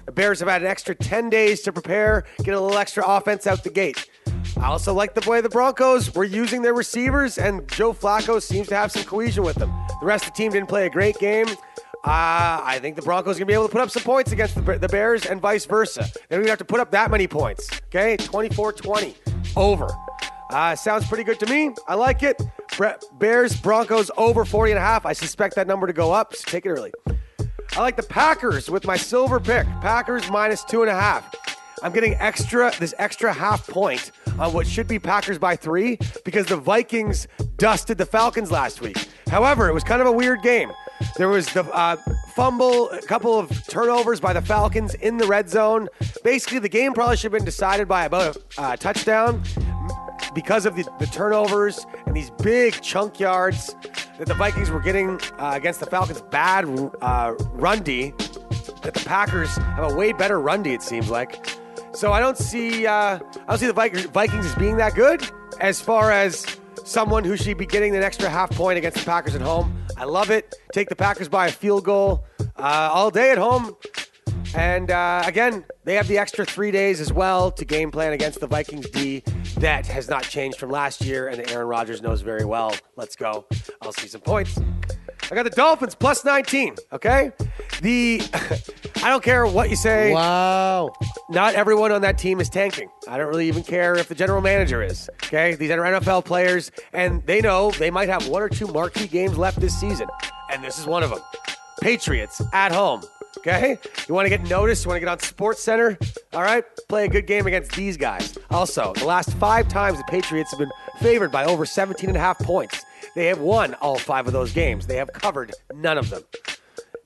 [0.06, 3.46] The Bears have had an extra 10 days to prepare, get a little extra offense
[3.46, 4.08] out the gate.
[4.58, 8.68] I also like the way the Broncos were using their receivers, and Joe Flacco seems
[8.68, 9.72] to have some cohesion with them.
[10.00, 11.46] The rest of the team didn't play a great game.
[12.04, 14.30] Uh, I think the Broncos are going to be able to put up some points
[14.30, 16.06] against the, the Bears and vice versa.
[16.28, 17.70] They don't have to put up that many points.
[17.86, 19.14] Okay, 24 20
[19.56, 19.88] over.
[20.50, 21.74] Uh, sounds pretty good to me.
[21.88, 22.40] I like it.
[23.18, 25.06] Bears, Broncos over 40 and a half.
[25.06, 26.92] I suspect that number to go up, so take it early.
[27.76, 29.66] I like the Packers with my silver pick.
[29.80, 31.34] Packers minus two and a half.
[31.84, 36.46] I'm getting extra this extra half point on what should be Packers by three because
[36.46, 37.28] the Vikings
[37.58, 39.06] dusted the Falcons last week.
[39.28, 40.72] However, it was kind of a weird game.
[41.18, 41.96] There was the uh,
[42.34, 45.88] fumble, a couple of turnovers by the Falcons in the red zone.
[46.22, 49.42] Basically, the game probably should have been decided by about a uh, touchdown
[50.34, 53.76] because of the, the turnovers and these big chunk yards
[54.18, 56.64] that the Vikings were getting uh, against the Falcons' bad
[57.02, 58.14] uh, run D.
[58.80, 61.46] That the Packers have a way better run D, it seems like.
[61.94, 65.22] So I don't see uh, I don't see the Vikings, as being that good
[65.60, 66.44] as far as
[66.84, 69.74] someone who should be getting an extra half point against the Packers at home.
[69.96, 70.54] I love it.
[70.72, 72.24] Take the Packers by a field goal
[72.56, 73.76] uh, all day at home.
[74.54, 78.40] And uh, again, they have the extra three days as well to game plan against
[78.40, 79.22] the Vikings D.
[79.58, 82.72] That has not changed from last year, and Aaron Rodgers knows very well.
[82.96, 83.46] Let's go.
[83.82, 84.58] I'll see some points.
[85.30, 86.76] I got the Dolphins plus 19.
[86.92, 87.32] Okay,
[87.80, 88.20] the
[89.02, 90.12] I don't care what you say.
[90.12, 90.92] Wow.
[91.30, 92.88] Not everyone on that team is tanking.
[93.08, 95.08] I don't really even care if the general manager is.
[95.24, 99.08] Okay, these are NFL players, and they know they might have one or two marquee
[99.08, 100.08] games left this season,
[100.52, 101.20] and this is one of them.
[101.80, 103.02] Patriots at home.
[103.38, 103.78] Okay,
[104.08, 104.84] you want to get noticed?
[104.84, 105.98] You want to get on Sports Center?
[106.32, 108.38] All right, play a good game against these guys.
[108.50, 110.70] Also, the last five times the Patriots have been
[111.00, 112.84] favored by over 17 and a half points.
[113.14, 114.86] They have won all five of those games.
[114.86, 116.22] They have covered none of them.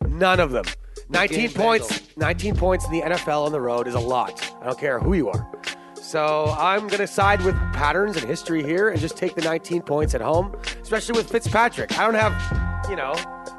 [0.07, 0.65] None of them.
[1.11, 1.91] 19 points.
[1.91, 2.09] handle.
[2.17, 4.55] 19 points in the NFL on the road is a lot.
[4.61, 5.51] I don't care who you are.
[5.95, 9.83] So I'm going to side with patterns and history here and just take the 19
[9.83, 11.99] points at home, especially with Fitzpatrick.
[11.99, 13.13] I don't have, you know,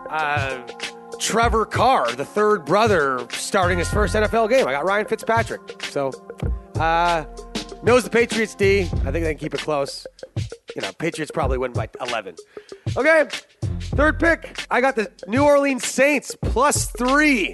[0.10, 0.62] uh,
[1.20, 4.68] Trevor Carr, the third brother, starting his first NFL game.
[4.68, 5.84] I got Ryan Fitzpatrick.
[5.86, 6.12] So
[6.76, 7.26] uh,
[7.84, 8.82] knows the Patriots D.
[8.82, 10.08] I think they can keep it close.
[10.76, 12.36] You know, Patriots probably win by 11.
[12.96, 13.26] Okay,
[13.80, 14.66] third pick.
[14.72, 17.54] I got the New Orleans Saints plus three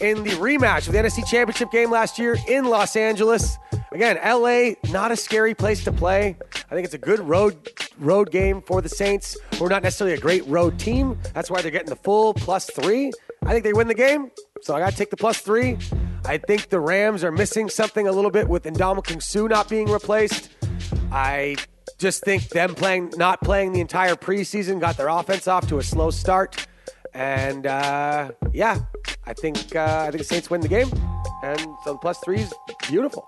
[0.00, 3.58] in the rematch of the NFC Championship game last year in Los Angeles.
[3.92, 6.36] Again, LA, not a scary place to play.
[6.70, 10.14] I think it's a good road road game for the Saints, who are not necessarily
[10.14, 11.18] a great road team.
[11.32, 13.12] That's why they're getting the full plus three.
[13.44, 14.30] I think they win the game,
[14.62, 15.78] so I got to take the plus three.
[16.24, 19.88] I think the Rams are missing something a little bit with Ndamukong Suh not being
[19.88, 20.50] replaced.
[21.12, 21.56] I
[21.98, 25.82] just think them playing, not playing the entire preseason, got their offense off to a
[25.82, 26.66] slow start,
[27.16, 28.78] and uh, yeah,
[29.24, 30.88] I think uh, I think the Saints win the game,
[31.42, 32.54] and so the plus three is
[32.88, 33.26] beautiful.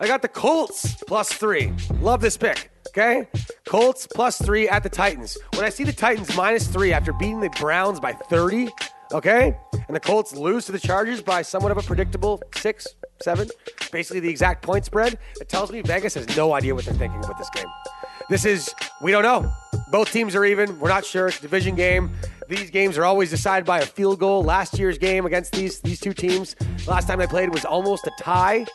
[0.00, 1.72] I got the Colts plus three.
[2.00, 2.70] Love this pick.
[2.88, 3.28] Okay,
[3.66, 5.38] Colts plus three at the Titans.
[5.54, 8.68] When I see the Titans minus three after beating the Browns by 30,
[9.12, 12.86] okay, and the Colts lose to the Chargers by somewhat of a predictable six,
[13.22, 13.48] seven,
[13.90, 17.20] basically the exact point spread, it tells me Vegas has no idea what they're thinking
[17.20, 17.66] with this game.
[18.28, 19.52] This is, we don't know.
[19.90, 20.78] Both teams are even.
[20.80, 21.28] We're not sure.
[21.28, 22.10] It's a division game.
[22.48, 24.42] These games are always decided by a field goal.
[24.42, 26.56] Last year's game against these these two teams,
[26.86, 28.66] last time they played was almost a tie,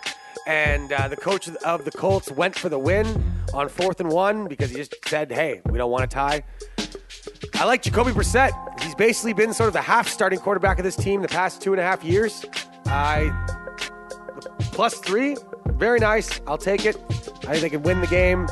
[0.47, 3.05] and uh, the coach of the Colts went for the win
[3.53, 6.43] on fourth and one because he just said, "Hey, we don't want a tie."
[7.55, 8.51] I like Jacoby Brissett.
[8.81, 11.73] He's basically been sort of the half starting quarterback of this team the past two
[11.73, 12.45] and a half years.
[12.85, 13.31] I
[14.71, 15.35] plus three,
[15.73, 16.39] very nice.
[16.47, 16.95] I'll take it.
[17.47, 18.47] I think they can win the game,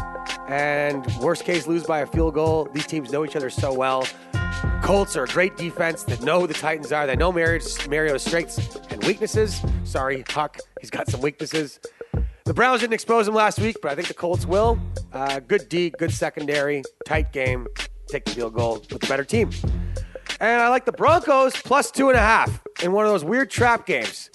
[0.48, 2.68] and worst case, lose by a field goal.
[2.74, 4.08] These teams know each other so well.
[4.82, 7.06] Colts are a great defense that know who the Titans are.
[7.06, 9.62] They know Mariota's, strengths and weaknesses.
[9.84, 11.80] Sorry, Huck, he's got some weaknesses.
[12.46, 14.80] The Browns didn't expose him last week, but I think the Colts will.
[15.12, 17.68] Uh, good D, good secondary, tight game.
[18.08, 19.50] Take the field goal with the better team.
[20.40, 23.50] And I like the Broncos plus two and a half in one of those weird
[23.50, 24.30] trap games.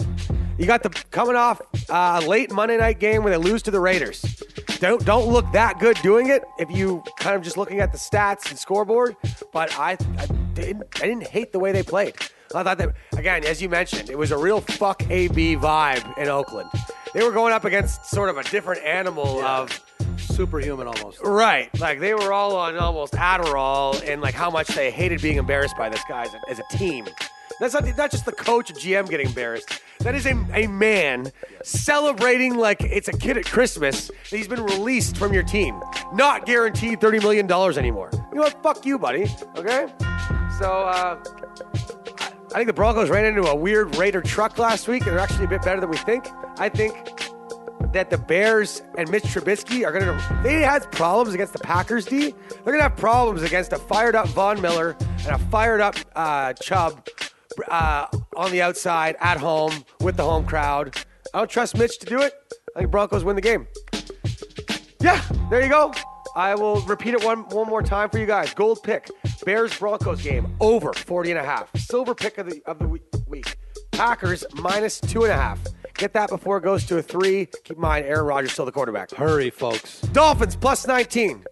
[0.59, 3.71] You got the coming off uh, a late Monday night game where they lose to
[3.71, 4.43] the Raiders.
[4.83, 7.97] Don't don't look that good doing it if you kind of just looking at the
[7.97, 9.15] stats and scoreboard.
[9.53, 10.25] But I, I
[10.55, 12.15] didn't I didn't hate the way they played.
[12.53, 16.27] I thought that again, as you mentioned, it was a real fuck AB vibe in
[16.27, 16.69] Oakland.
[17.13, 19.71] They were going up against sort of a different animal of
[20.17, 21.21] Superhuman almost.
[21.23, 21.69] Right.
[21.79, 25.77] Like they were all on almost Adderall and like how much they hated being embarrassed
[25.77, 27.07] by this guy as a, as a team.
[27.63, 29.81] That's not, not just the coach and GM getting embarrassed.
[29.99, 31.31] That is a, a man
[31.63, 35.81] celebrating like it's a kid at Christmas that he's been released from your team.
[36.13, 38.09] Not guaranteed $30 million anymore.
[38.11, 38.61] You know what?
[38.61, 39.33] Fuck you, buddy.
[39.55, 39.87] Okay?
[40.59, 41.23] So, uh,
[42.51, 45.45] I think the Broncos ran into a weird Raider truck last week, and they're actually
[45.45, 46.27] a bit better than we think.
[46.59, 46.93] I think
[47.93, 50.39] that the Bears and Mitch Trubisky are going to.
[50.43, 52.35] They had problems against the Packers D.
[52.49, 55.95] They're going to have problems against a fired up Von Miller and a fired up
[56.13, 57.07] uh, Chubb
[57.69, 60.97] uh, on the outside at home with the home crowd.
[61.33, 62.33] I don't trust Mitch to do it.
[62.75, 63.67] I think Broncos win the game.
[65.01, 65.93] Yeah, there you go.
[66.35, 68.53] I will repeat it one, one more time for you guys.
[68.53, 69.09] Gold pick.
[69.45, 71.69] Bears Broncos game over 40 and a half.
[71.77, 73.57] Silver pick of the of the week.
[73.91, 75.59] Packers minus two and a half.
[75.95, 77.47] Get that before it goes to a three.
[77.63, 79.11] Keep in mind, Aaron Rodgers still the quarterback.
[79.11, 80.01] Hurry, folks.
[80.01, 81.43] Dolphins plus 19.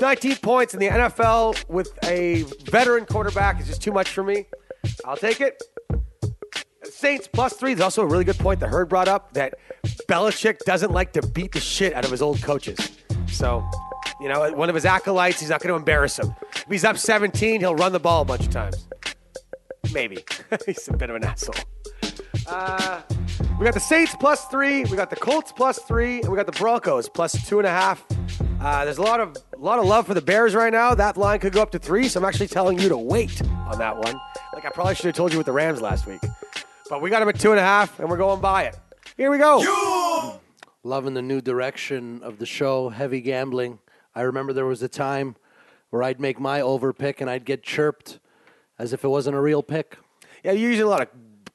[0.00, 4.46] 19 points in the NFL with a veteran quarterback is just too much for me.
[5.04, 5.62] I'll take it.
[6.84, 7.72] Saints plus three.
[7.72, 9.54] is also a really good point that Hurd brought up that
[10.08, 12.98] Belichick doesn't like to beat the shit out of his old coaches.
[13.28, 13.68] So,
[14.20, 16.34] you know, one of his acolytes, he's not going to embarrass him.
[16.54, 18.86] If he's up 17, he'll run the ball a bunch of times.
[19.92, 20.24] Maybe.
[20.66, 21.54] he's a bit of an asshole.
[22.46, 23.02] Uh,
[23.58, 26.46] we got the Saints plus three, we got the Colts plus three, and we got
[26.46, 28.04] the Broncos plus two and a half.
[28.60, 30.94] Uh, there's a lot of a lot of love for the Bears right now.
[30.94, 33.78] That line could go up to three, so I'm actually telling you to wait on
[33.78, 34.20] that one.
[34.52, 36.20] Like I probably should have told you with the Rams last week,
[36.90, 38.76] but we got them at two and a half, and we're going by it.
[39.16, 40.38] Here we go.
[40.82, 43.78] Loving the new direction of the show, heavy gambling.
[44.14, 45.36] I remember there was a time
[45.88, 48.18] where I'd make my over pick and I'd get chirped
[48.78, 49.96] as if it wasn't a real pick.
[50.44, 51.08] Yeah, you're using a lot of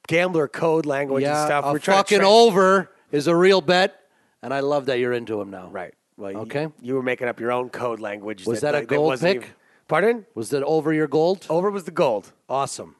[0.08, 1.64] gambler code language and yeah, stuff.
[1.66, 3.96] a We're trying to fucking over is a real bet,
[4.42, 5.68] and I love that you're into him now.
[5.68, 5.94] Right.
[6.16, 6.68] Well, Okay.
[6.80, 8.46] You, were making up your own code language.
[8.46, 9.36] Was that a like, gold pick?
[9.36, 9.48] even-
[9.88, 10.26] Pardon?
[10.34, 11.46] Was that over your gold?
[11.48, 12.32] Over was the gold.
[12.48, 12.96] Awesome.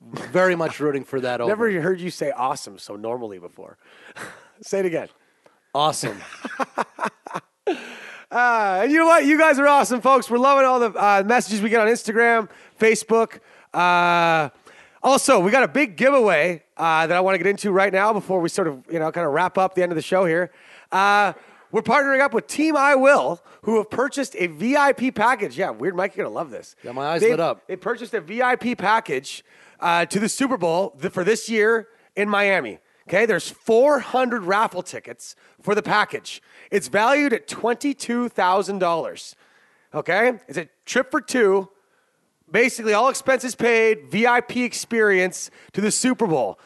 [0.00, 1.48] Very much rooting for that over.
[1.48, 3.78] Never heard you say awesome so normally before.
[4.62, 5.08] say it again.
[5.74, 6.16] Awesome.
[7.66, 7.74] Uh,
[8.30, 9.24] and you know what?
[9.24, 10.30] You guys are awesome, folks.
[10.30, 12.48] We're loving all the uh, messages we get on Instagram,
[12.78, 13.40] Facebook.
[13.74, 14.50] Uh,
[15.02, 18.12] also, we got a big giveaway uh, that I want to get into right now
[18.12, 20.24] before we sort of, you know, kind of wrap up the end of the show
[20.24, 20.52] here.
[21.70, 25.58] We're partnering up with Team I Will, who have purchased a VIP package.
[25.58, 26.74] Yeah, weird, Mike, you're gonna love this.
[26.82, 27.66] Yeah, my eyes They- lit up.
[27.66, 29.44] They purchased a VIP package
[29.80, 32.78] uh, to the Super Bowl th- for this year in Miami.
[33.08, 36.42] Okay, there's 400 raffle tickets for the package.
[36.70, 39.34] It's valued at $22,000.
[39.94, 41.68] Okay, it's a trip for two,
[42.50, 46.58] basically all expenses paid, VIP experience to the Super Bowl.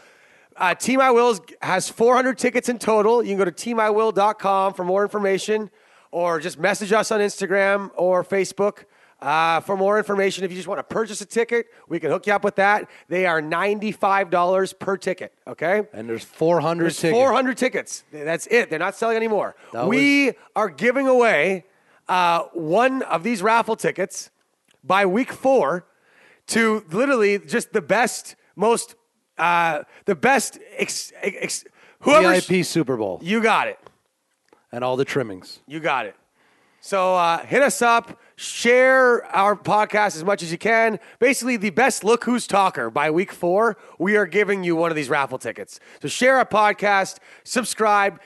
[0.62, 3.20] Uh, Team I Wills has 400 tickets in total.
[3.20, 5.72] You can go to teamiwill.com for more information
[6.12, 8.84] or just message us on Instagram or Facebook.
[9.20, 12.28] Uh, for more information, if you just want to purchase a ticket, we can hook
[12.28, 12.88] you up with that.
[13.08, 15.82] They are $95 per ticket, okay?
[15.92, 17.18] And there's 400 There's tickets.
[17.18, 18.04] 400 tickets.
[18.12, 18.70] That's it.
[18.70, 19.56] They're not selling anymore.
[19.72, 21.64] That we are giving away
[22.08, 24.30] uh, one of these raffle tickets
[24.84, 25.86] by week four
[26.48, 28.94] to literally just the best, most,
[29.42, 31.64] uh, the best, ex, ex,
[32.00, 32.40] whoever.
[32.40, 33.78] VIP Super Bowl You got it.
[34.70, 35.60] and all the trimmings.
[35.66, 36.14] You got it.
[36.80, 40.98] So uh, hit us up, share our podcast as much as you can.
[41.20, 44.96] Basically, the best Look Who's Talker by week four, we are giving you one of
[44.96, 45.78] these raffle tickets.
[46.00, 48.20] So share our podcast, subscribe,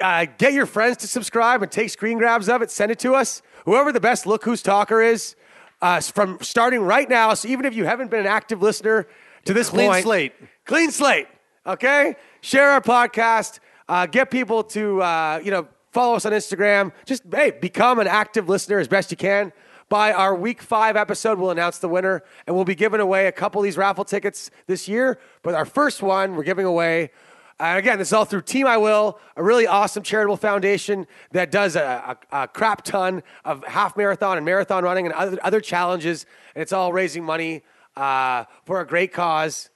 [0.00, 3.14] uh, get your friends to subscribe and take screen grabs of it, send it to
[3.14, 3.42] us.
[3.64, 5.36] Whoever the best Look Who's Talker is,
[5.82, 7.34] uh, from starting right now.
[7.34, 9.06] So even if you haven't been an active listener
[9.44, 10.32] to this Clean point, slate.
[10.64, 11.28] clean slate.
[11.66, 13.60] Okay, share our podcast.
[13.88, 16.92] Uh, get people to uh, you know follow us on Instagram.
[17.04, 19.52] Just hey, become an active listener as best you can.
[19.88, 23.32] By our week five episode, we'll announce the winner, and we'll be giving away a
[23.32, 25.18] couple of these raffle tickets this year.
[25.42, 27.10] But our first one, we're giving away.
[27.58, 31.50] And again, this is all through Team I Will, a really awesome charitable foundation that
[31.50, 35.60] does a, a, a crap ton of half marathon and marathon running and other, other
[35.60, 36.24] challenges.
[36.54, 37.62] And it's all raising money
[37.96, 39.70] uh, for a great cause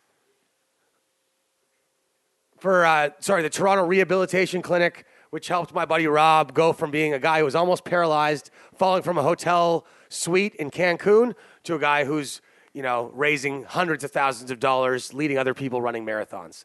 [2.64, 7.12] for uh, sorry the Toronto Rehabilitation Clinic, which helped my buddy Rob go from being
[7.12, 11.34] a guy who was almost paralyzed, falling from a hotel suite in Cancun,
[11.64, 12.40] to a guy who's
[12.72, 16.64] you know raising hundreds of thousands of dollars, leading other people running marathons,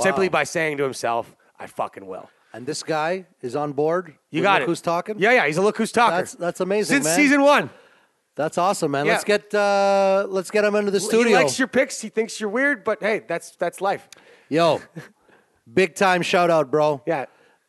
[0.00, 4.14] simply by saying to himself, "I fucking will." And this guy is on board.
[4.30, 4.66] You got Look it.
[4.70, 5.18] Who's talking?
[5.18, 5.46] Yeah, yeah.
[5.48, 6.18] He's a look who's talking.
[6.18, 7.16] That's that's amazing, Since man.
[7.16, 7.70] season one.
[8.34, 9.06] That's awesome, man.
[9.06, 9.12] Yeah.
[9.12, 11.28] Let's get uh, let's get him into the studio.
[11.28, 12.00] He likes your picks.
[12.00, 14.08] He thinks you're weird, but hey, that's that's life.
[14.48, 14.80] Yo,
[15.72, 17.02] big time shout out, bro.
[17.06, 17.26] Yeah.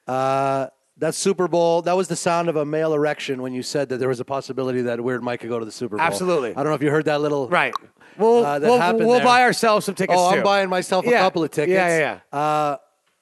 [0.07, 3.89] Uh, that Super Bowl, that was the sound of a male erection when you said
[3.89, 6.05] that there was a possibility that Weird Mike could go to the Super Bowl.
[6.05, 6.51] Absolutely.
[6.51, 7.49] I don't know if you heard that little.
[7.49, 7.73] Right.
[8.17, 10.37] We'll, Uh, that we'll, happened we'll buy ourselves some tickets Oh, too.
[10.37, 11.19] I'm buying myself a Yeah.
[11.19, 11.73] couple of tickets.
[11.73, 12.37] Yeah, yeah, yeah.
[12.39, 12.77] Uh,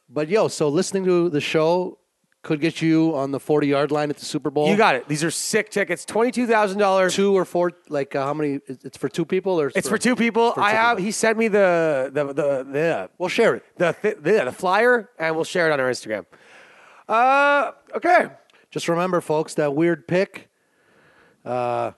[0.09, 1.97] but yo, so listening to the show
[2.43, 4.67] could get you on the 40 yard line at the Super Bowl.
[4.67, 5.07] You got it.
[5.07, 6.05] These are sick tickets.
[6.05, 7.13] Twenty-two thousand dollars.
[7.15, 8.59] two or four, like uh, how many?
[8.67, 9.71] It's for two people or?
[9.75, 10.53] It's for two people.
[10.53, 10.97] for I two have.
[10.97, 11.05] people.
[11.05, 13.63] He sent me the the the the We'll share it.
[13.77, 16.25] the, the, the, the flyer, and we'll share it on our Instagram.
[17.07, 18.29] Uh, okay.
[18.71, 20.49] Just remember, folks, that weird pick.
[21.43, 21.91] Uh,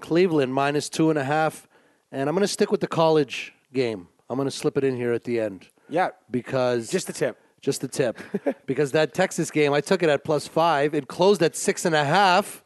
[0.00, 1.66] Cleveland minus two and a half,
[2.12, 4.08] and I'm going to stick with the college game.
[4.28, 6.10] I'm going to slip it in here at the end Yeah.
[6.30, 7.38] because Just the tip.
[7.66, 8.16] Just the tip
[8.64, 10.94] because that Texas game I took it at plus five.
[10.94, 12.62] It closed at six and a half.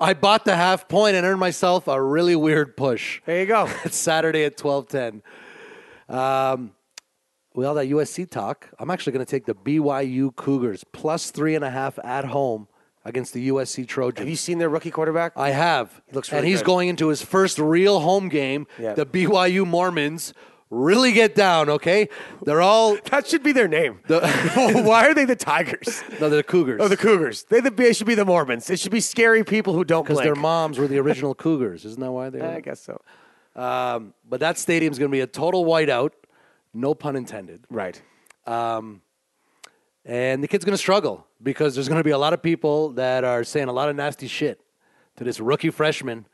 [0.00, 3.22] I bought the half point and earned myself a really weird push.
[3.24, 3.70] There you go.
[3.84, 5.22] It's Saturday at twelve ten.
[6.08, 6.72] Um,
[7.54, 8.68] all that USC talk.
[8.80, 12.66] I'm actually going to take the BYU Cougars plus three and a half at home
[13.04, 14.18] against the USC Trojans.
[14.18, 15.34] Have you seen their rookie quarterback?
[15.36, 16.02] I have.
[16.08, 16.66] He looks and he's good.
[16.66, 18.66] going into his first real home game.
[18.76, 18.94] Yeah.
[18.94, 20.34] The BYU Mormons
[20.72, 21.68] really get down.
[21.68, 22.08] Okay,
[22.42, 24.00] they're all that should be their name.
[24.06, 26.02] Why are they the Tigers?
[26.20, 26.80] no, they're Cougars.
[26.82, 27.44] Oh, the Cougars.
[27.44, 28.68] They the they should be the Mormons.
[28.70, 31.84] It should be scary people who don't because their moms were the original Cougars.
[31.84, 32.40] Isn't that why they?
[32.56, 33.00] I guess so.
[33.54, 36.12] Um, but that stadium's going to be a total whiteout.
[36.72, 37.64] No pun intended.
[37.68, 38.00] Right.
[38.46, 39.02] Um,
[40.06, 42.90] and the kid's going to struggle because there's going to be a lot of people
[42.90, 44.60] that are saying a lot of nasty shit
[45.16, 46.26] to this rookie freshman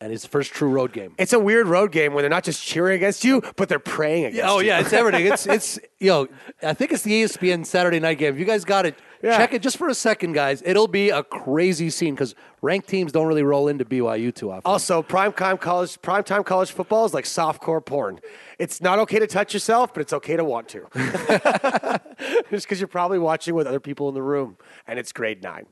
[0.00, 1.14] and his first true road game.
[1.18, 4.24] It's a weird road game where they're not just cheering against you, but they're praying
[4.26, 4.70] against Oh you.
[4.70, 5.26] Oh yeah, it's everything.
[5.26, 6.26] It's it's yo.
[6.62, 8.32] I think it's the ESPN Saturday night game.
[8.32, 9.36] If you guys got it, Yeah.
[9.36, 10.62] check it just for a second, guys.
[10.64, 14.62] It'll be a crazy scene because ranked teams don't really roll into BYU too often.
[14.64, 18.20] Also, prime time college prime time college football is like softcore porn.
[18.58, 20.86] It's not okay to touch yourself, but it's okay to want to.
[22.50, 25.66] Just because you're probably watching with other people in the room, and it's grade nine.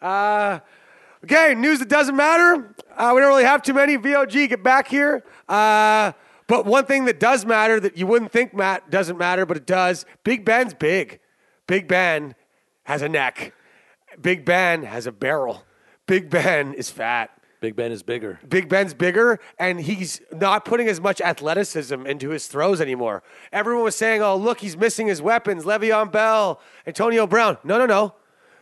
[0.00, 0.60] Uh,
[1.24, 2.74] okay, news that doesn't matter.
[2.96, 3.96] Uh, we don't really have too many.
[3.96, 5.24] VOG, get back here.
[5.48, 6.12] Uh,
[6.46, 9.66] but one thing that does matter that you wouldn't think Matt doesn't matter, but it
[9.66, 10.04] does.
[10.24, 11.20] Big Ben's big.
[11.66, 12.34] Big Ben
[12.84, 13.54] has a neck.
[14.20, 15.64] Big Ben has a barrel.
[16.06, 17.30] Big Ben is fat.
[17.60, 18.40] Big Ben is bigger.
[18.48, 23.22] Big Ben's bigger, and he's not putting as much athleticism into his throws anymore.
[23.52, 27.58] Everyone was saying, "Oh, look, he's missing his weapons." Le'Veon Bell, Antonio Brown.
[27.62, 28.14] No, no, no.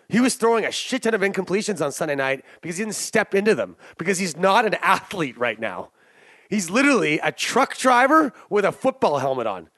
[0.09, 3.34] He was throwing a shit ton of incompletions on Sunday night because he didn't step
[3.34, 5.90] into them because he's not an athlete right now.
[6.48, 9.68] He's literally a truck driver with a football helmet on.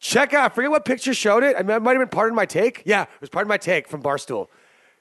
[0.00, 0.50] Check out.
[0.50, 1.56] I forget what picture showed it.
[1.58, 2.82] I mean, it might have been part of my take.
[2.86, 4.46] Yeah, it was part of my take from Barstool.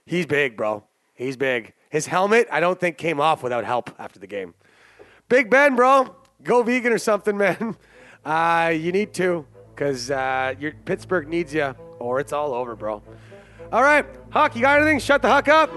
[0.05, 0.84] He's big, bro.
[1.13, 1.73] He's big.
[1.89, 4.53] His helmet, I don't think came off without help after the game.
[5.30, 6.13] Big Ben, bro.
[6.43, 7.78] Go vegan or something, man.
[8.26, 9.45] Uh, you need to.
[9.73, 13.01] because uh, your Pittsburgh needs you, or it's all over, bro.
[13.72, 14.99] All right, Huck, you got anything?
[14.99, 15.72] Shut the Huck up.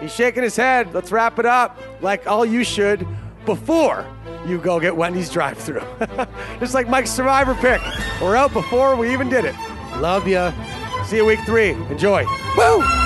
[0.00, 0.92] He's shaking his head.
[0.92, 3.06] Let's wrap it up, like all you should,
[3.46, 4.06] before
[4.46, 5.82] you go get Wendy's drive-through.
[6.60, 7.80] Just like Mike's Survivor pick.
[8.20, 9.54] We're out before we even did it.
[9.98, 10.52] Love ya.
[11.04, 11.70] See you week three.
[11.70, 12.24] Enjoy.
[12.56, 13.03] Woo!